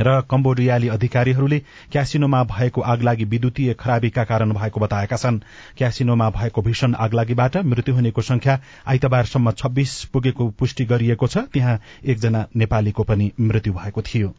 र 0.00 0.20
कम्बोडियाली 0.30 0.88
अधिकारीहरूले 0.88 1.58
क्यासिनोमा 1.92 2.42
भएको 2.44 2.80
आगलागी 2.80 3.24
विद्युतीय 3.24 3.74
खराबीका 3.74 4.24
कारण 4.24 4.52
भएको 4.52 4.80
बताएका 4.80 5.16
छन्। 5.16 5.38
क्यासिनोमा 5.78 6.30
भएको 6.30 6.62
भीषण 6.62 6.94
आगलागीबाट 6.94 7.56
मृत्यु 7.64 7.94
हुनेको 7.94 8.22
संख्या 8.22 8.60
आइतबारसम्म 8.86 9.50
छब्बीस 9.52 10.04
पुगेको 10.12 10.48
पुष्टि 10.50 10.84
गरिएको 10.84 11.26
छ। 11.26 11.44
त्यहाँ 11.52 11.78
एकजना 12.04 12.46
नेपालीको 12.56 13.02
पनि 13.02 13.30
मृत्यु 13.40 13.72
भएको 13.72 14.02
थियो। 14.02 14.32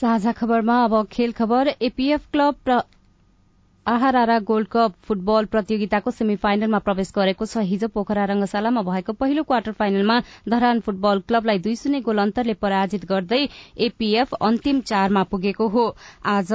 साझा 0.00 0.32
खबरमा 0.32 0.84
अब 0.84 1.06
खेल 1.12 1.32
खबर 1.32 1.74
APF 1.82 2.20
club 2.32 2.54
Aaharara 3.86 4.38
gold 4.48 4.68
cup 4.68 4.94
football 5.02 5.46
प्रतियोगिताको 5.52 6.10
सेमी 6.10 6.34
फाइनलमा 6.42 6.78
प्रवेश 6.88 7.12
गरेको 7.14 7.46
छ। 7.46 7.62
हिजो 7.68 7.88
पोखरा 7.94 8.24
रंगशालामा 8.30 8.82
भएको 8.88 9.12
पहिलो 9.22 9.42
क्वार्टर 9.42 9.72
फाइनलमा 9.78 10.18
धरान 10.48 10.80
फुटबल 10.80 11.22
क्लबलाई 11.28 11.58
दुई 11.64 11.74
शून्य 11.76 12.00
गोल 12.08 12.18
अन्तरले 12.18 12.54
पराजित 12.60 13.04
गर्दै 13.12 13.40
एपीएफ 13.88 14.34
अन्तिम 14.50 14.80
चारमा 14.92 15.22
पुगेको 15.32 15.68
हो। 15.68 15.84
आज 16.28 16.52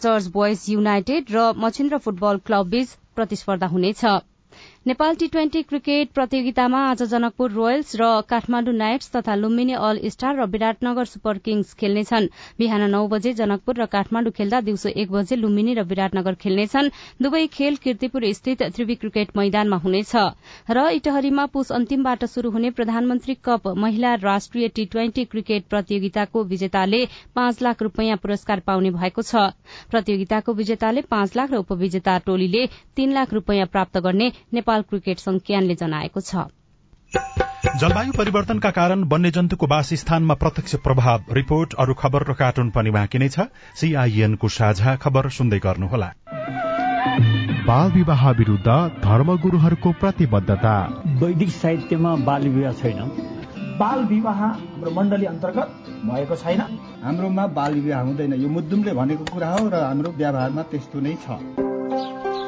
चर्च 0.00 0.26
बोयज 0.38 0.64
युनाइटेड 0.68 1.32
र 1.32 1.50
मछिन्द्र 1.58 1.98
फुटबल 1.98 2.38
क्लब 2.46 2.70
बीच 2.70 2.96
प्रतिस्पर्धा 3.16 3.66
हुनेछ। 3.68 4.04
नेपाल 4.86 5.14
टी 5.20 5.26
ट्वेन्टी 5.26 5.60
क्रिकेट 5.62 6.10
प्रतियोगितामा 6.14 6.80
आज 6.88 7.02
जनकपुर 7.10 7.50
रोयल्स 7.52 7.94
र 8.00 8.06
काठमाण्डु 8.30 8.72
नाइट्स 8.72 9.10
तथा 9.14 9.34
लुम्बिनी 9.34 9.72
अल 9.76 9.98
स्टार 10.08 10.36
र 10.36 10.44
विराटनगर 10.50 11.04
सुपर 11.04 11.38
किङ्स 11.46 11.72
खेल्नेछन्। 11.80 12.28
बिहान 12.58 12.82
नौ 12.90 13.00
बजे 13.08 13.32
जनकपुर 13.34 13.74
र 13.76 13.86
काठमाण्डु 13.94 14.30
खेल्दा 14.36 14.60
दिउँसो 14.68 14.88
एक 14.88 15.10
बजे 15.10 15.36
लुम्बिनी 15.36 15.74
र 15.74 15.82
विराटनगर 15.84 16.34
खेल्नेछन्। 16.38 16.90
दुवै 17.22 17.46
खेल 17.56 17.76
किर्तिपुर 17.82 18.26
स्थित 18.32 18.62
त्रिवी 18.76 18.94
क्रिकेट 18.94 19.36
मैदानमा 19.36 19.76
हुनेछ। 19.78 20.14
र 20.70 20.86
इटहरीमा 21.00 21.46
पुष 21.50 21.72
अन्तिमबाट 21.72 22.24
शुरू 22.30 22.50
हुने 22.50 22.70
प्रधानमन्त्री 22.78 23.34
कप 23.42 23.66
महिला 23.76 24.14
राष्ट्रिय 24.22 24.68
टी 24.68 24.84
ट्वेन्टी 24.94 25.24
क्रिकेट 25.34 25.66
प्रतियोगिताको 25.66 26.44
विजेताले 26.44 27.02
पाँच 27.34 27.62
लाख 27.62 27.82
रूपियाँ 27.82 28.20
पुरस्कार 28.22 28.62
पाउने 28.62 28.94
भएको 29.00 29.22
छ। 29.24 29.50
प्रतियोगिताको 29.90 30.54
विजेताले 30.54 31.02
पाँच 31.10 31.36
लाख 31.36 31.52
र 31.52 31.64
उपविजेता 31.66 32.18
टोलीले 32.30 32.66
तीन 32.96 33.12
लाख 33.12 33.34
रूपियाँ 33.34 33.66
प्राप्त 33.66 33.98
गर्ने 34.00 34.32
नेपाल 34.54 34.74
नेपाल 34.76 34.84
क्रिकेट 34.90 35.18
संज्ञानले 35.18 35.74
जनाएको 35.74 36.20
छ। 36.20 36.52
जलवायु 37.80 38.12
परिवर्तनका 38.12 38.70
कारण 38.70 39.04
वन्यजन्तुको 39.04 39.66
वासस्थानमा 39.66 40.34
प्रत्यक्ष 40.34 40.74
प्रभाव। 40.84 41.32
रिपोर्ट 41.32 41.74
अरू 41.74 41.94
खबर 41.94 42.22
र 42.22 42.32
कार्टुन 42.34 42.70
पनि 42.70 42.90
बाँकी 42.90 43.18
नै 43.18 43.28
छ। 43.28 43.48
सीआईएनको 43.74 44.48
साझा 44.48 44.96
खबर 44.96 45.28
सुन्दै 45.32 45.58
गर्नुहोला। 45.58 46.08
बाल 47.66 47.90
विवाह 47.92 48.30
विरूद्ध 48.30 48.68
धर्मगुरूहरूको 49.00 49.92
प्रतिबद्धता। 50.00 50.76
वैदिक 51.20 51.50
साहित्यमा 51.50 52.14
बाल 52.28 52.48
विवाह 52.48 52.72
छैन। 52.72 53.00
बाल 53.80 54.04
विवाह 54.04 54.40
हाम्रो 54.44 54.90
मण्डली 54.90 55.26
अन्तर्गत 55.26 55.68
भएको 56.04 56.36
छैन। 56.36 56.60
हाम्रोमा 57.02 57.46
बाल 57.56 57.72
विवाह 57.80 58.00
हुँदैन। 58.02 58.32
यो 58.34 58.48
मुद्दुमले 58.48 58.92
भनेको 58.92 59.24
कुरा 59.24 59.50
हो 59.50 59.68
र 59.68 59.84
हाम्रो 59.84 60.10
व्यवहारमा 60.12 60.62
त्यस्तो 60.70 61.00
नै 61.00 61.16
छ। 61.24 61.40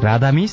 राधामिस 0.04 0.52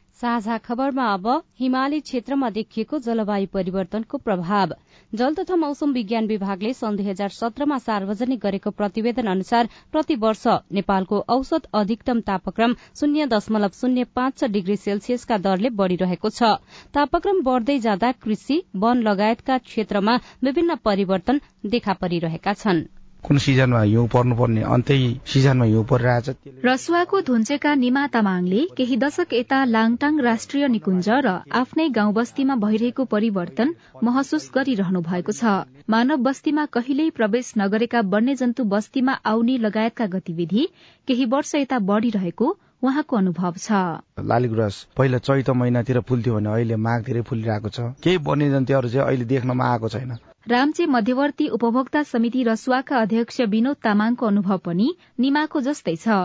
साझा 0.21 0.57
खबरमा 0.57 1.05
अब 1.13 1.27
हिमाली 1.59 1.99
क्षेत्रमा 1.99 2.49
देखिएको 2.49 2.97
जलवायु 2.99 3.47
परिवर्तनको 3.53 4.17
प्रभाव। 4.19 4.73
जल 5.13 5.33
तथा 5.33 5.55
मौसम 5.55 5.93
विज्ञान 5.93 6.27
विभागले 6.27 6.73
सन् 6.73 6.97
दुई 6.97 7.05
हजार 7.05 7.29
सत्रमा 7.29 7.77
सार्वजनिक 7.79 8.39
गरेको 8.39 8.71
प्रतिवेदन 8.71 9.31
अनुसार 9.33 9.69
प्रति 9.91 10.15
वर्ष 10.25 10.45
नेपालको 10.71 11.23
औसत 11.37 11.67
अधिकतम 11.73 12.21
तापक्रम 12.29 12.75
शून्य 12.99 13.25
दशमलव 13.33 13.71
शून्य 13.81 14.03
पाँच 14.15 14.43
डिग्री 14.51 14.75
सेल्सियसका 14.77 15.37
दरले 15.39 15.69
बढ़िरहेको 15.81 16.29
छ। 16.29 16.53
तापक्रम 16.93 17.43
बढ़दै 17.43 17.79
जाँदा 17.81 18.11
कृषि 18.21 18.61
वन 18.77 19.01
लगायतका 19.03 19.57
क्षेत्रमा 19.67 20.19
विभिन्न 20.43 20.75
परिवर्तन 20.85 21.41
देखा 21.67 21.93
परिरहेका 22.01 22.53
छनृ। 22.55 23.00
कुन 23.23 23.37
सिजनमा 23.37 23.81
हिउँ 23.81 24.07
पर्नुपर्ने 24.13 24.61
अन्तै 24.75 24.97
सिजनमा 25.31 25.65
हिउँ 25.65 25.83
परिरहेछ 25.89 26.29
रसुवाको 26.65 27.19
धुन्चेका 27.27 27.73
निमा 27.81 28.05
तामाङले 28.15 28.61
केही 28.77 28.97
दशक 29.03 29.33
यता 29.33 29.59
लाङटाङ 29.73 30.17
राष्ट्रिय 30.27 30.67
निकुञ्ज 30.75 31.09
र 31.25 31.33
आफ्नै 31.59 31.87
गाउँ 31.97 32.13
बस्तीमा 32.13 32.55
भइरहेको 32.63 33.05
परिवर्तन 33.13 33.75
महसुस 34.03 34.49
गरिरहनु 34.55 35.01
भएको 35.09 35.37
छ। 35.39 35.53
मानव 35.89 36.17
बस्तीमा 36.27 36.65
कहिल्यै 36.73 37.13
प्रवेश 37.19 37.53
नगरेका 37.57 38.01
वन्यजन्तु 38.15 38.63
बस्तीमा 38.73 39.13
आउने 39.33 39.57
लगायतका 39.67 40.05
गतिविधि 40.17 40.67
केही 41.07 41.25
वर्ष 41.35 41.55
यता 41.55 41.79
बढ़िरहेको 41.91 42.49
उहाँको 42.83 43.17
अनुभव 43.17 43.53
छ। 43.59 43.85
लालीगुराँस 44.33 44.81
पहिला 44.97 45.17
चैत 45.29 45.49
महिनातिर 45.61 45.99
फुल्थ्यो 46.09 46.35
भने 46.35 46.49
अहिले 46.49 46.75
माघतिरै 46.89 47.21
फुलिरहेको 47.29 47.69
छ। 47.69 47.93
केही 48.03 48.17
वन्यजन्तुहरू 48.27 48.89
चाहिँ 48.89 49.07
अहिले 49.07 49.25
देख्नमा 49.29 49.71
आएको 49.71 49.89
छैन। 49.95 50.17
रामचे 50.47 50.85
मध्यवर्ती 50.85 51.47
उपभोक्ता 51.47 52.01
समिति 52.03 52.43
रसुवाका 52.43 52.99
अध्यक्ष 52.99 53.39
विनोद 53.49 53.77
तामाङको 53.83 54.25
अनुभव 54.27 54.57
पनि 54.65 54.87
निमाको 55.19 55.61
जस्तै 55.61 55.95
छ। 55.95 56.15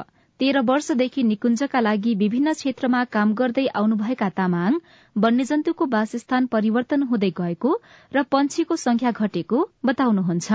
तेह्र 0.41 0.61
वर्षदेखि 0.69 1.23
निकुञ्जका 1.23 1.81
लागि 1.81 2.15
विभिन्न 2.15 2.53
क्षेत्रमा 2.53 3.03
काम 3.13 3.35
गर्दै 3.35 3.67
आउनुभएका 3.77 4.29
तामाङ 4.39 4.79
वन्यजन्तुको 5.17 5.87
वासस्थान 5.93 6.47
परिवर्तन 6.49 7.03
हुँदै 7.11 7.31
गएको 7.37 7.73
र 8.13 8.23
पंक्षीको 8.33 8.77
संख्या 8.77 9.11
घटेको 9.13 9.59
बताउनुहुन्छ। 9.85 10.49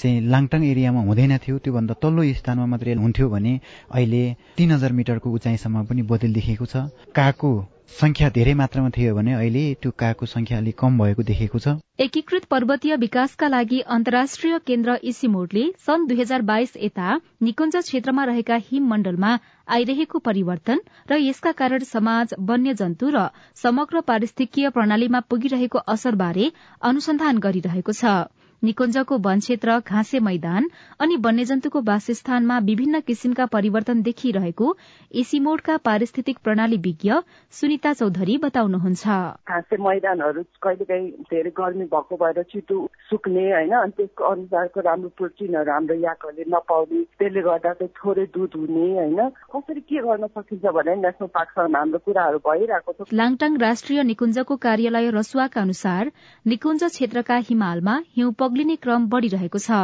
चाहिँ 0.00 0.20
लाङटाङ 0.32 0.62
एरियामा 0.64 1.00
हुँदैन 1.06 1.36
थियो 1.38 1.58
त्योभन्दा 1.60 1.94
तल्लो 2.02 2.22
स्थानमा 2.34 2.66
मात्रै 2.72 2.94
हुन्थ्यो 2.96 3.28
भने 3.28 3.52
अहिले 3.92 4.22
तीन 4.56 4.70
हजार 4.72 4.92
मिटरको 4.96 5.28
उचाइसम्म 5.30 5.84
पनि 5.84 6.02
बोधेल 6.08 6.32
देखिएको 6.34 6.66
छ। 6.66 6.88
कागको 7.12 7.50
संख्या 7.90 8.28
धेरै 8.34 8.52
मात्रामा 8.54 8.88
थियो 8.96 9.14
भने 9.14 9.32
अहिले 9.34 9.62
त्यो 9.82 9.90
कागको 10.00 10.26
संख्या 10.26 10.58
अलिक 10.58 10.76
कम 10.78 10.98
भएको 10.98 11.22
देखिएको 11.30 11.58
छ। 11.58 11.74
एकीकृत 12.00 12.44
पर्वतीय 12.50 12.96
विकासका 12.96 13.48
लागि 13.48 13.80
अन्तर्राष्ट्रिय 13.96 14.58
केन्द्र 14.66 14.96
इसिमोडले 15.12 15.64
सन् 15.86 16.06
दुई 16.08 16.20
हजार 16.20 16.42
बाइस 16.50 16.72
यता 16.78 17.18
निकुञ्ज 17.42 17.76
क्षेत्रमा 17.78 18.24
रहेका 18.24 18.56
हिममण्डलमा 18.68 19.36
आइरहेको 19.68 20.18
परिवर्तन 20.30 20.80
र 21.10 21.20
यसका 21.20 21.52
कारण 21.60 21.88
समाज 21.92 22.34
वन्यजन्तु 22.48 23.10
र 23.14 23.28
समग्र 23.62 24.00
पारिस्थितिकीय 24.08 24.70
प्रणालीमा 24.70 25.20
पुगिरहेको 25.30 25.86
असरबारे 25.94 26.52
अनुसन्धान 26.82 27.38
गरिरहेको 27.38 27.92
छ। 27.92 28.20
निकुञ्जको 28.62 29.18
वन 29.18 29.38
क्षेत्र 29.40 29.78
घाँसे 29.80 30.20
मैदान 30.20 30.68
अनि 31.00 31.16
वन्यजन्तुको 31.24 31.80
वासस्थानमा 31.82 32.58
विभिन्न 32.64 33.00
किसिमका 33.02 33.46
परिवर्तन 33.54 34.02
देखिरहेको 34.02 34.74
एसिमोडका 35.14 35.76
पारिस्थितिक 35.84 36.38
प्रणाली 36.44 36.76
विज्ञ 36.86 37.12
सुनिता 37.52 37.92
चौधरी 37.92 38.36
बताउनुहुन्छ। 38.44 39.04
घाँसे 39.48 39.76
मैदानहरू 39.80 40.42
कहिलेकाहीँ 40.62 41.10
धेरै 41.30 41.50
गर्मी 41.56 41.84
भएको 41.94 42.16
भएर 42.16 42.42
छिटो 42.52 42.78
सुक्ने 43.10 43.44
होइन 43.50 43.72
अनि 43.76 43.92
त्यसको 43.96 44.24
अनुसारको 44.24 44.80
राम्रो 44.80 45.08
प्रोटिनहरू 45.16 45.72
हाम्रो 45.72 45.96
याकहरूले 46.00 46.44
नपाउने 46.54 47.02
त्यसले 47.18 47.40
गर्दा 47.42 47.72
चाहिँ 47.72 47.92
थोरै 47.96 48.26
दुध 48.36 48.52
हुने 48.56 48.86
होइन। 48.94 49.18
कसरी 49.54 49.80
के 49.80 50.02
गर्न 50.06 50.26
सकिन्छ 50.36 50.64
भने 50.76 50.94
नेसनल 51.00 51.32
पार्कसँग 51.34 51.76
हाम्रो 51.76 51.98
कुराहरू 52.04 52.38
भइरहेको 52.46 52.92
छ। 52.92 53.08
लाङटाङ 53.12 53.56
राष्ट्रिय 53.60 54.02
निकुञ्जको 54.12 54.56
कार्यालय 54.66 55.10
रसुवाका 55.16 55.60
अनुसार 55.60 56.12
निकुञ्ज 56.46 56.84
क्षेत्रका 56.84 57.36
हिमालमा 57.48 57.94
हिउँ 58.16 58.32
पग्लिने 58.50 58.74
क्रम 58.84 59.06
बढ़िरहेको 59.08 59.58
छ। 59.60 59.80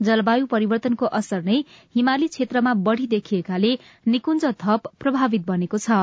जलवायु 0.00 0.46
परिवर्तनको 0.46 1.06
असर 1.18 1.42
नै 1.44 1.56
हिमाली 1.94 2.26
क्षेत्रमा 2.28 2.72
बढ़ी 2.86 3.06
देखिएकाले 3.06 3.70
निकुञ्ज 4.06 4.44
थप 4.62 4.90
प्रभावित 5.00 5.46
बनेको 5.46 5.78
छ। 5.78 6.00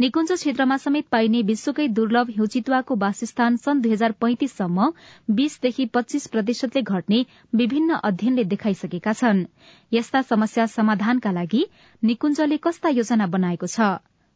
निकुञ्ज 0.00 0.32
क्षेत्रमा 0.32 0.76
समेत 0.76 1.06
पाइने 1.10 1.42
विश्वकै 1.42 1.86
दुर्लभ 1.98 2.30
हिउँचितुवाको 2.30 2.96
वासस्थान 2.96 3.56
सन् 3.56 3.82
दुई 3.82 3.92
हजार 3.92 4.12
पैंतिससम्म 4.20 4.88
बीसदेखि 5.32 5.86
पच्चीस 5.96 6.26
प्रतिशतले 6.28 6.82
घट्ने 6.84 7.20
विभिन्न 7.54 8.00
अध्ययनले 8.04 8.44
देखाइसकेका 8.54 9.12
छन्। 9.12 9.44
यस्ता 9.92 10.22
समस्या 10.22 10.66
समाधानका 10.78 11.32
लागि 11.32 11.62
निकुञ्जले 12.02 12.56
कस्ता 12.64 12.96
योजना 12.96 13.26
बनाएको 13.36 13.66
छ? 13.66 13.92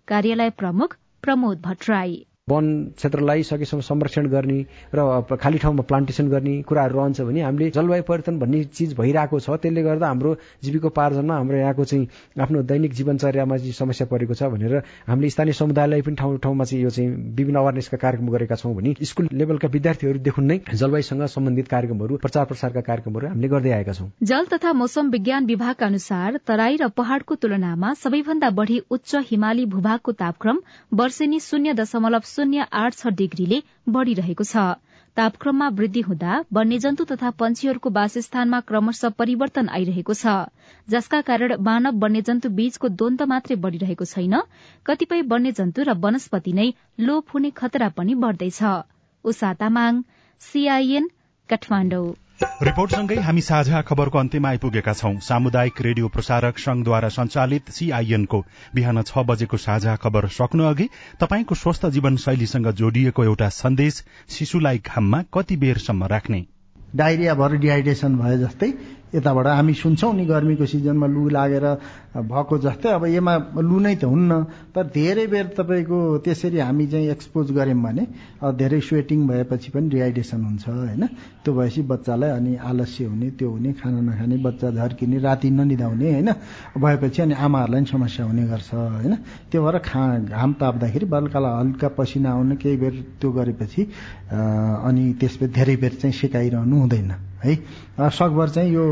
कार्यालय 0.08 0.50
प्रमुख 0.60 0.96
प्रमोद 1.22 1.60
भट्टराई। 1.60 2.24
वन 2.50 2.66
क्षेत्रलाई 2.96 3.42
सकेसम्म 3.42 3.80
संरक्षण 3.80 4.26
गर्ने 4.28 4.58
र 4.94 5.36
खाली 5.40 5.58
ठाउँमा 5.58 5.82
प्लान्टेसन 5.88 6.28
गर्ने 6.28 6.60
कुराहरू 6.68 6.98
रहन्छ 6.98 7.20
भने 7.24 7.40
हामीले 7.40 7.70
जलवायु 7.72 8.02
परिवर्तन 8.04 8.38
भन्ने 8.38 8.62
चिज 8.68 8.92
भइरहेको 8.96 9.38
छ। 9.40 9.56
त्यसले 9.64 9.82
गर्दा 9.82 10.06
हाम्रो 10.06 10.34
जीविकोपार्जनमा 10.60 11.34
हाम्रो 11.34 11.56
यहाँको 11.56 11.84
चाहिँ 11.84 12.08
आफ्नो 12.36 12.62
दैनिक 12.68 12.92
जीवनचर्यामा 12.92 13.56
चाहिँ 13.56 13.72
समस्या 13.72 14.06
परेको 14.12 14.34
छ 14.36 14.42
भनेर 14.52 14.76
हामीले 15.08 15.30
स्थानीय 15.32 15.52
समुदायलाई 15.56 16.02
पनि 16.04 16.16
ठाउँ 16.20 16.36
ठाउँमा 16.44 16.64
चाहिँ 16.64 16.82
यो 16.84 16.90
चाहिँ 16.90 17.08
विभिन्न 17.32 17.58
अवेरनेसका 17.64 17.96
कार्यक्रम 18.04 18.28
गरेका 18.36 18.56
छौँ 18.60 18.74
भने 18.76 18.92
स्कुल 19.00 19.28
लेभलका 19.32 19.68
विद्यार्थीहरूदेखि 19.72 20.42
नै 20.44 20.60
जलवायुसँग 20.68 21.24
सम्बन्धित 21.24 21.68
कार्यक्रमहरू 21.72 22.20
प्रचार 22.20 22.44
प्रसारका 22.44 22.80
कार्यक्रमहरू 22.84 23.28
हामीले 23.28 23.48
गर्दै 23.48 23.72
आएका 23.72 23.92
छौँ। 23.94 24.10
जल 24.20 24.44
तथा 24.52 24.72
मौसम 24.74 25.08
विज्ञान 25.16 25.46
विभागका 25.46 25.86
अनुसार 25.86 26.38
तराई 26.44 26.76
र 26.76 26.92
पहाड़को 26.92 27.34
तुलनामा 27.40 27.94
सबैभन्दा 28.04 28.50
बढ़ी 28.52 28.78
उच्च 28.90 29.16
हिमाली 29.32 29.66
भूभागको 29.72 30.12
तापक्रम 30.20 30.60
वर्षेनी 30.92 31.40
शून्य 31.40 31.72
दशमलव 31.80 32.32
शून्य 32.36 32.66
आठ 32.72 32.94
छ 32.94 33.14
डिग्रीले 33.14 33.62
बढ़िरहेको 33.88 34.44
छ। 34.44 34.66
तापक्रममा 35.16 35.68
वृद्धि 35.68 36.00
हुँदा 36.00 36.38
वन्यजन्तु 36.52 37.04
तथा 37.04 37.30
पंक्षीहरूको 37.40 37.90
वासस्थानमा 37.90 38.60
क्रमशः 38.60 39.08
परिवर्तन 39.18 39.68
आइरहेको 39.68 40.14
छ। 40.14 40.34
जसका 40.88 41.20
कारण 41.20 41.54
मानव 41.60 42.00
वन्यजन्तु 42.04 42.48
बीचको 42.58 42.88
द्वन्द 42.88 43.22
मात्रै 43.22 43.56
बढ़िरहेको 43.56 44.04
छैन। 44.04 44.34
कतिपय 44.86 45.22
वन्यजन्तु 45.30 45.82
र 45.82 45.94
वनस्पति 46.02 46.52
नै 46.52 46.68
लोप 47.00 47.24
हुने 47.34 47.50
खतरा 47.54 47.88
पनि 47.94 48.14
बढ़दैछ। 48.18 48.60
रिपोर्टसँगै 52.40 53.16
हामी 53.16 53.40
साझा 53.40 53.80
खबरको 53.82 54.18
अन्त्यमा 54.18 54.48
आइपुगेका 54.48 54.92
छौं। 54.92 55.18
सामुदायिक 55.18 55.80
रेडियो 55.80 56.08
प्रसारक 56.08 56.58
संघद्वारा 56.58 57.08
संचालित 57.08 57.70
सीआईएनको 57.70 58.40
बिहान 58.74 59.02
छ 59.02 59.22
बजेको 59.28 59.56
साझा 59.56 59.94
खबर 59.96 60.26
सक्नु 60.34 60.64
अघि 60.64 60.88
तपाईँको 61.20 61.54
स्वस्थ 61.54 61.86
जीवन 61.94 62.16
शैलीसँग 62.16 62.70
जोडिएको 62.72 63.24
एउटा 63.24 63.48
सन्देश 63.58 64.02
शिशुलाई 64.28 64.78
घाममा 64.78 65.22
कति 65.34 65.56
बेरसम्म 65.56 66.04
राख्ने? 66.06 66.44
डायरिया 66.94 67.34
भएर 67.34 67.56
डिहाइड्रेसन 67.58 68.16
भए 68.16 68.38
जस्तै 68.38 68.70
यताबाट 69.14 69.46
हामी 69.46 69.74
सुन्छौँ 69.74 70.12
नि 70.14 70.24
गर्मीको 70.26 70.66
सिजनमा 70.66 71.06
लु 71.06 71.28
लागेर 71.30 71.66
भएको 72.14 72.54
जस्तै। 72.58 72.88
अब 72.98 73.04
यसमा 73.06 73.34
लु 73.62 73.78
नै 73.78 73.94
त 73.94 74.04
हुन्न 74.10 74.30
तर 74.74 74.84
धेरै 74.90 75.26
बेर 75.30 75.46
तपाईँको 75.54 75.98
त्यसरी 76.24 76.58
हामी 76.58 76.86
चाहिँ 76.92 77.08
एक्सपोज 77.14 77.46
गऱ्यौँ 77.54 77.82
भने 77.82 78.04
धेरै 78.58 78.80
स्वेटिङ 78.80 79.18
भएपछि 79.26 79.70
पनि 79.74 79.88
डिहाइड्रेसन 79.90 80.40
हुन्छ 80.44 80.64
होइन? 80.68 81.02
त्यो 81.44 81.52
भएपछि 81.54 81.82
बच्चालाई 81.82 82.30
अनि 82.30 82.52
आलस्य 82.58 83.04
हुने 83.04 83.28
त्यो 83.38 83.48
हुने 83.50 83.70
खाना 83.78 84.00
नखाने 84.02 84.36
बच्चा 84.42 84.70
झर्किने 84.70 85.18
राति 85.18 85.50
ननिदाउने 85.50 86.08
होइन? 86.12 86.30
भएपछि 86.78 87.22
अनि 87.22 87.34
आमाहरूलाई 87.34 87.80
पनि 87.80 87.90
समस्या 87.90 88.24
हुने 88.26 88.44
गर्छ 88.50 88.70
होइन? 88.74 89.14
त्यो 89.50 89.60
भएर 89.64 89.78
खा 89.78 90.02
घाम 90.34 90.50
ताप्दाखेरि 90.60 91.06
बल्कालाई 91.06 91.52
हल्का 91.60 91.88
पसिना 91.98 92.30
आउनु 92.30 92.54
केही 92.62 92.76
बेर 92.82 92.94
त्यो 93.20 93.30
गरेपछि 93.30 93.82
अनि 94.30 95.02
त्यसपछि 95.20 95.52
धेरै 95.52 95.76
बेर 95.82 95.92
चाहिँ 96.00 96.14
सेकाइरहनु 96.14 96.76
हुँदैन। 96.80 97.10
है? 97.44 97.54
सकभर 98.10 98.48
चाहिँ 98.48 98.72
यो 98.72 98.84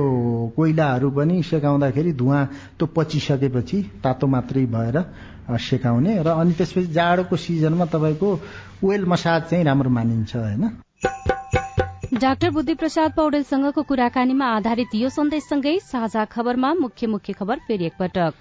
कोइलाहरू 0.56 1.10
पनि 1.10 1.42
सेकाउँदाखेरि 1.42 2.12
धुवा 2.12 2.44
त्यो 2.78 2.86
पचिसकेपछि 2.96 3.82
तातो 4.04 4.26
मात्रै 4.26 4.64
भएर 4.68 4.96
सेकाउने 5.60 6.22
र 6.22 6.28
अनि 6.36 6.52
त्यसपछि 6.52 6.92
जाडोको 6.92 7.36
सिजनमा 7.36 7.84
तपाईँको 7.90 8.30
ओइल 8.84 9.04
मसाज 9.06 9.42
चाहिँ 9.50 9.64
राम्रो 9.64 9.90
मानिन्छ 9.90 10.36
होइन? 10.36 10.70
डाक्टर 12.12 12.50
बुद्धि 12.50 12.74
प्रसाद 12.74 13.12
पौडेलसँगको 13.12 13.82
कुराकानीमा 13.82 14.46
आधारित 14.46 14.94
यो 14.94 15.08
सन्देशसँगै 15.08 15.78
साझा 15.82 16.24
खबरमा 16.24 16.72
मुख्य 16.74 17.06
मुख्य 17.06 17.32
खबर 17.32 17.58
फेरि 17.68 17.86
एकपटक। 17.86 18.32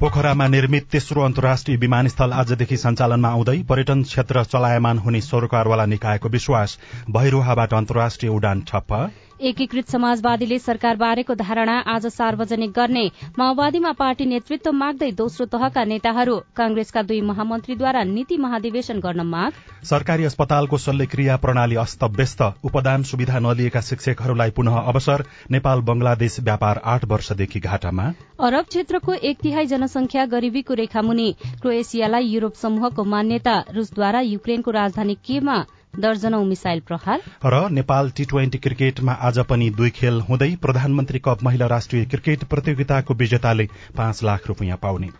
पोखरामा 0.00 0.46
निर्मित 0.48 0.88
तेस्रो 0.90 1.22
अन्तर्राष्ट्रिय 1.22 1.76
विमानस्थल 1.76 2.32
आजदेखि 2.32 2.76
सञ्चालनमा 2.76 3.28
आउँदै 3.28 3.58
पर्यटन 3.68 4.02
क्षेत्र 4.02 4.44
चलायमान 4.44 4.98
हुने 4.98 5.20
सरकारवाला 5.20 5.86
निकायको 5.86 6.28
विश्वास 6.28 6.78
भैरोहाबाट 7.10 7.74
अन्तर्राष्ट्रिय 7.74 8.32
उडान 8.32 8.60
ठप्प। 8.68 8.92
एकीकृत 9.40 9.88
समाजवादीले 9.88 10.58
सरकार 10.58 10.96
बारेको 10.96 11.34
धारणा 11.34 11.76
आज 11.86 12.06
सार्वजनिक 12.06 12.70
गर्ने। 12.72 13.04
माओवादीमा 13.38 13.92
पार्टी 13.92 14.24
नेतृत्व 14.26 14.72
माग्दै 14.72 15.10
दोस्रो 15.12 15.46
तहका 15.46 15.84
नेताहरू 15.84 16.36
कांग्रेसका 16.56 17.02
दुई 17.02 17.20
महामन्त्रीद्वारा 17.20 18.02
नीति 18.04 18.36
महाधिवेशन 18.36 19.00
गर्न 19.00 19.26
माग। 19.26 19.52
सरकारी 19.84 20.24
अस्पतालको 20.24 20.78
शल्यक्रिया 20.78 21.36
प्रणाली 21.36 21.76
अस्तव्यस्त। 21.76 22.42
उपदान 22.64 23.02
सुविधा 23.02 23.38
नलिएका 23.38 23.80
शिक्षकहरूलाई 23.80 24.50
पुनः 24.50 24.78
अवसर। 24.82 25.24
नेपाल 25.50 25.80
बंगलादेश 25.82 26.40
व्यापार 26.40 26.80
आठ 26.84 27.04
वर्षदेखि 27.04 27.60
घाटामा। 27.60 28.12
अरब 28.40 28.64
क्षेत्रको 28.64 29.12
एक 29.12 29.38
तिहाई 29.42 29.66
जनसंख्या 29.66 30.26
गरिबीको 30.26 30.74
रेखामुनि 30.74 31.32
क्रोएसियालाई 31.62 32.26
युरोप 32.26 32.54
समूहको 32.54 33.04
मान्यता। 33.06 33.58
रूसद्वारा 33.74 34.20
युक्रेनको 34.20 34.70
राजधानी 34.72 35.14
केमा 35.26 35.64
दर्जनौ 35.96 36.44
मिसाइल 36.44 36.80
प्रहार। 36.80 37.22
र 37.44 37.68
नेपाल 37.70 38.10
टी 38.10 38.24
ट्वेन्टी 38.24 38.58
क्रिकेटमा 38.58 39.12
आज 39.12 39.38
पनि 39.38 39.70
दुई 39.70 39.90
खेल 39.90 40.20
हुँदै 40.20 40.56
प्रधानमन्त्री 40.62 41.18
कप 41.18 41.42
महिला 41.42 41.66
राष्ट्रिय 41.66 42.04
क्रिकेट 42.04 42.44
प्रतियोगिताको 42.44 43.14
विजेताले 43.14 43.68
पाँच 43.96 44.22
लाख 44.24 44.46
रूपियाँ 44.46 44.76
पाउने। 44.76 45.10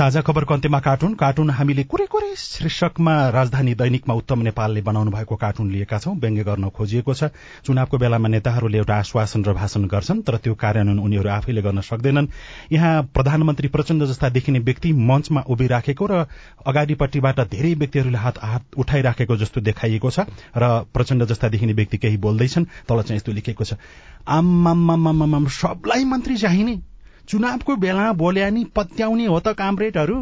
साझा 0.00 0.20
खबरको 0.24 0.54
अन्त्यमा 0.54 0.78
कार्टुन। 0.80 1.14
कार्टुन 1.14 1.50
हामीले 1.52 1.82
कुरै 1.84 2.04
कुरै 2.08 2.32
शीर्षकमा 2.32 3.14
राजधानी 3.36 3.74
दैनिकमा 3.76 4.14
उत्तम 4.16 4.40
नेपालले 4.48 4.80
बनाउनु 4.80 5.10
भएको 5.12 5.36
कार्टुन 5.36 5.70
लिएका 5.70 5.98
छौं। 6.00 6.16
व्यङ्ग्य 6.16 6.44
गर्न 6.44 6.68
खोजिएको 6.72 7.12
छ। 7.14 7.28
चुनावको 7.68 7.98
बेलामा 8.00 8.28
नेताहरूले 8.32 8.78
एउटा 8.80 8.96
आश्वासन 8.96 9.44
र 9.44 9.52
भाषण 9.52 9.84
गर्छन् 9.92 10.22
तर 10.24 10.36
त्यो 10.40 10.54
कार्यान्वयन 10.56 10.98
उनीहरू 11.04 11.28
आफैले 11.28 11.62
गर्न 11.62 11.80
सक्दैनन्। 11.84 12.28
यहाँ 12.72 13.12
प्रधानमन्त्री 13.12 13.68
प्रचण्ड 13.68 14.04
जस्ता 14.08 14.28
देखिने 14.32 14.58
व्यक्ति 14.64 14.92
मञ्चमा 15.04 15.40
उभिराखेको 15.52 16.06
र 16.08 16.24
अगाडिपट्टिबाट 16.64 17.40
धेरै 17.52 17.74
व्यक्तिहरूले 17.76 18.18
हात 18.18 18.38
हात 18.40 18.80
उठाइराखेको 18.80 19.36
जस्तो 19.36 19.60
देखाइएको 19.60 20.10
छ 20.10 20.24
र 20.56 20.88
प्रचण्ड 20.96 21.28
जस्ता 21.28 21.48
देखिने 21.52 21.72
व्यक्ति 21.76 21.98
केही 22.00 22.16
बोल्दैछन् 22.16 22.64
तल 22.88 23.02
चाहिँ 23.02 23.20
यस्तो 23.20 23.32
लेखेको 23.32 23.64
छ। 23.64 23.76
आम 24.24 25.44
सबलाई 25.60 26.04
मन्त्री 26.08 26.36
चाहिने। 26.40 26.89
चुनावको 27.30 27.74
बेला 27.76 28.12
बोल्या 28.12 28.50
पत्याउने 28.74 29.26
हो 29.26 29.38
त 29.40 29.48
कामरेडहरू। 29.58 30.20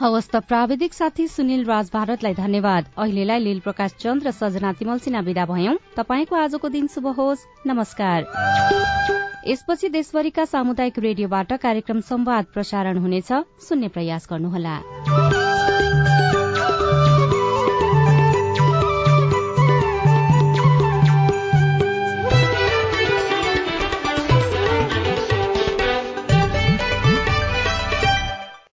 हवस् 0.00 0.28
त 0.32 0.36
प्राविधिक 0.48 0.94
साथी 0.94 1.26
सुनिल 1.28 1.64
राज 1.64 1.90
भारतलाई 1.92 2.34
धन्यवाद। 2.34 2.84
अहिलेलाई 2.96 3.38
लील 3.38 3.58
प्रकाश 3.60 3.94
चन्द 4.00 4.26
र 4.26 4.30
सजना 4.30 4.72
तिमल 4.72 4.98
सिन्हा 4.98 5.20
विदा 5.20 5.44
भयौं। 5.44 5.74
तपाईँको 5.96 6.36
आजको 6.36 6.68
दिन 6.68 6.86
शुभ 6.86 7.06
होस्। 7.18 7.46
नमस्कार। 7.66 8.18
यसपछि 9.48 9.88
देशभरिका 9.88 10.44
सामुदायिक 10.44 10.98
रेडियोबाट 10.98 11.52
कार्यक्रम 11.52 12.00
संवाद 12.00 12.44
प्रसारण 12.54 12.98
हुनेछ। 12.98 13.32
सुन्ने 13.68 13.88
प्रयास 13.88 14.26
गर्नुहोला। 14.30 14.76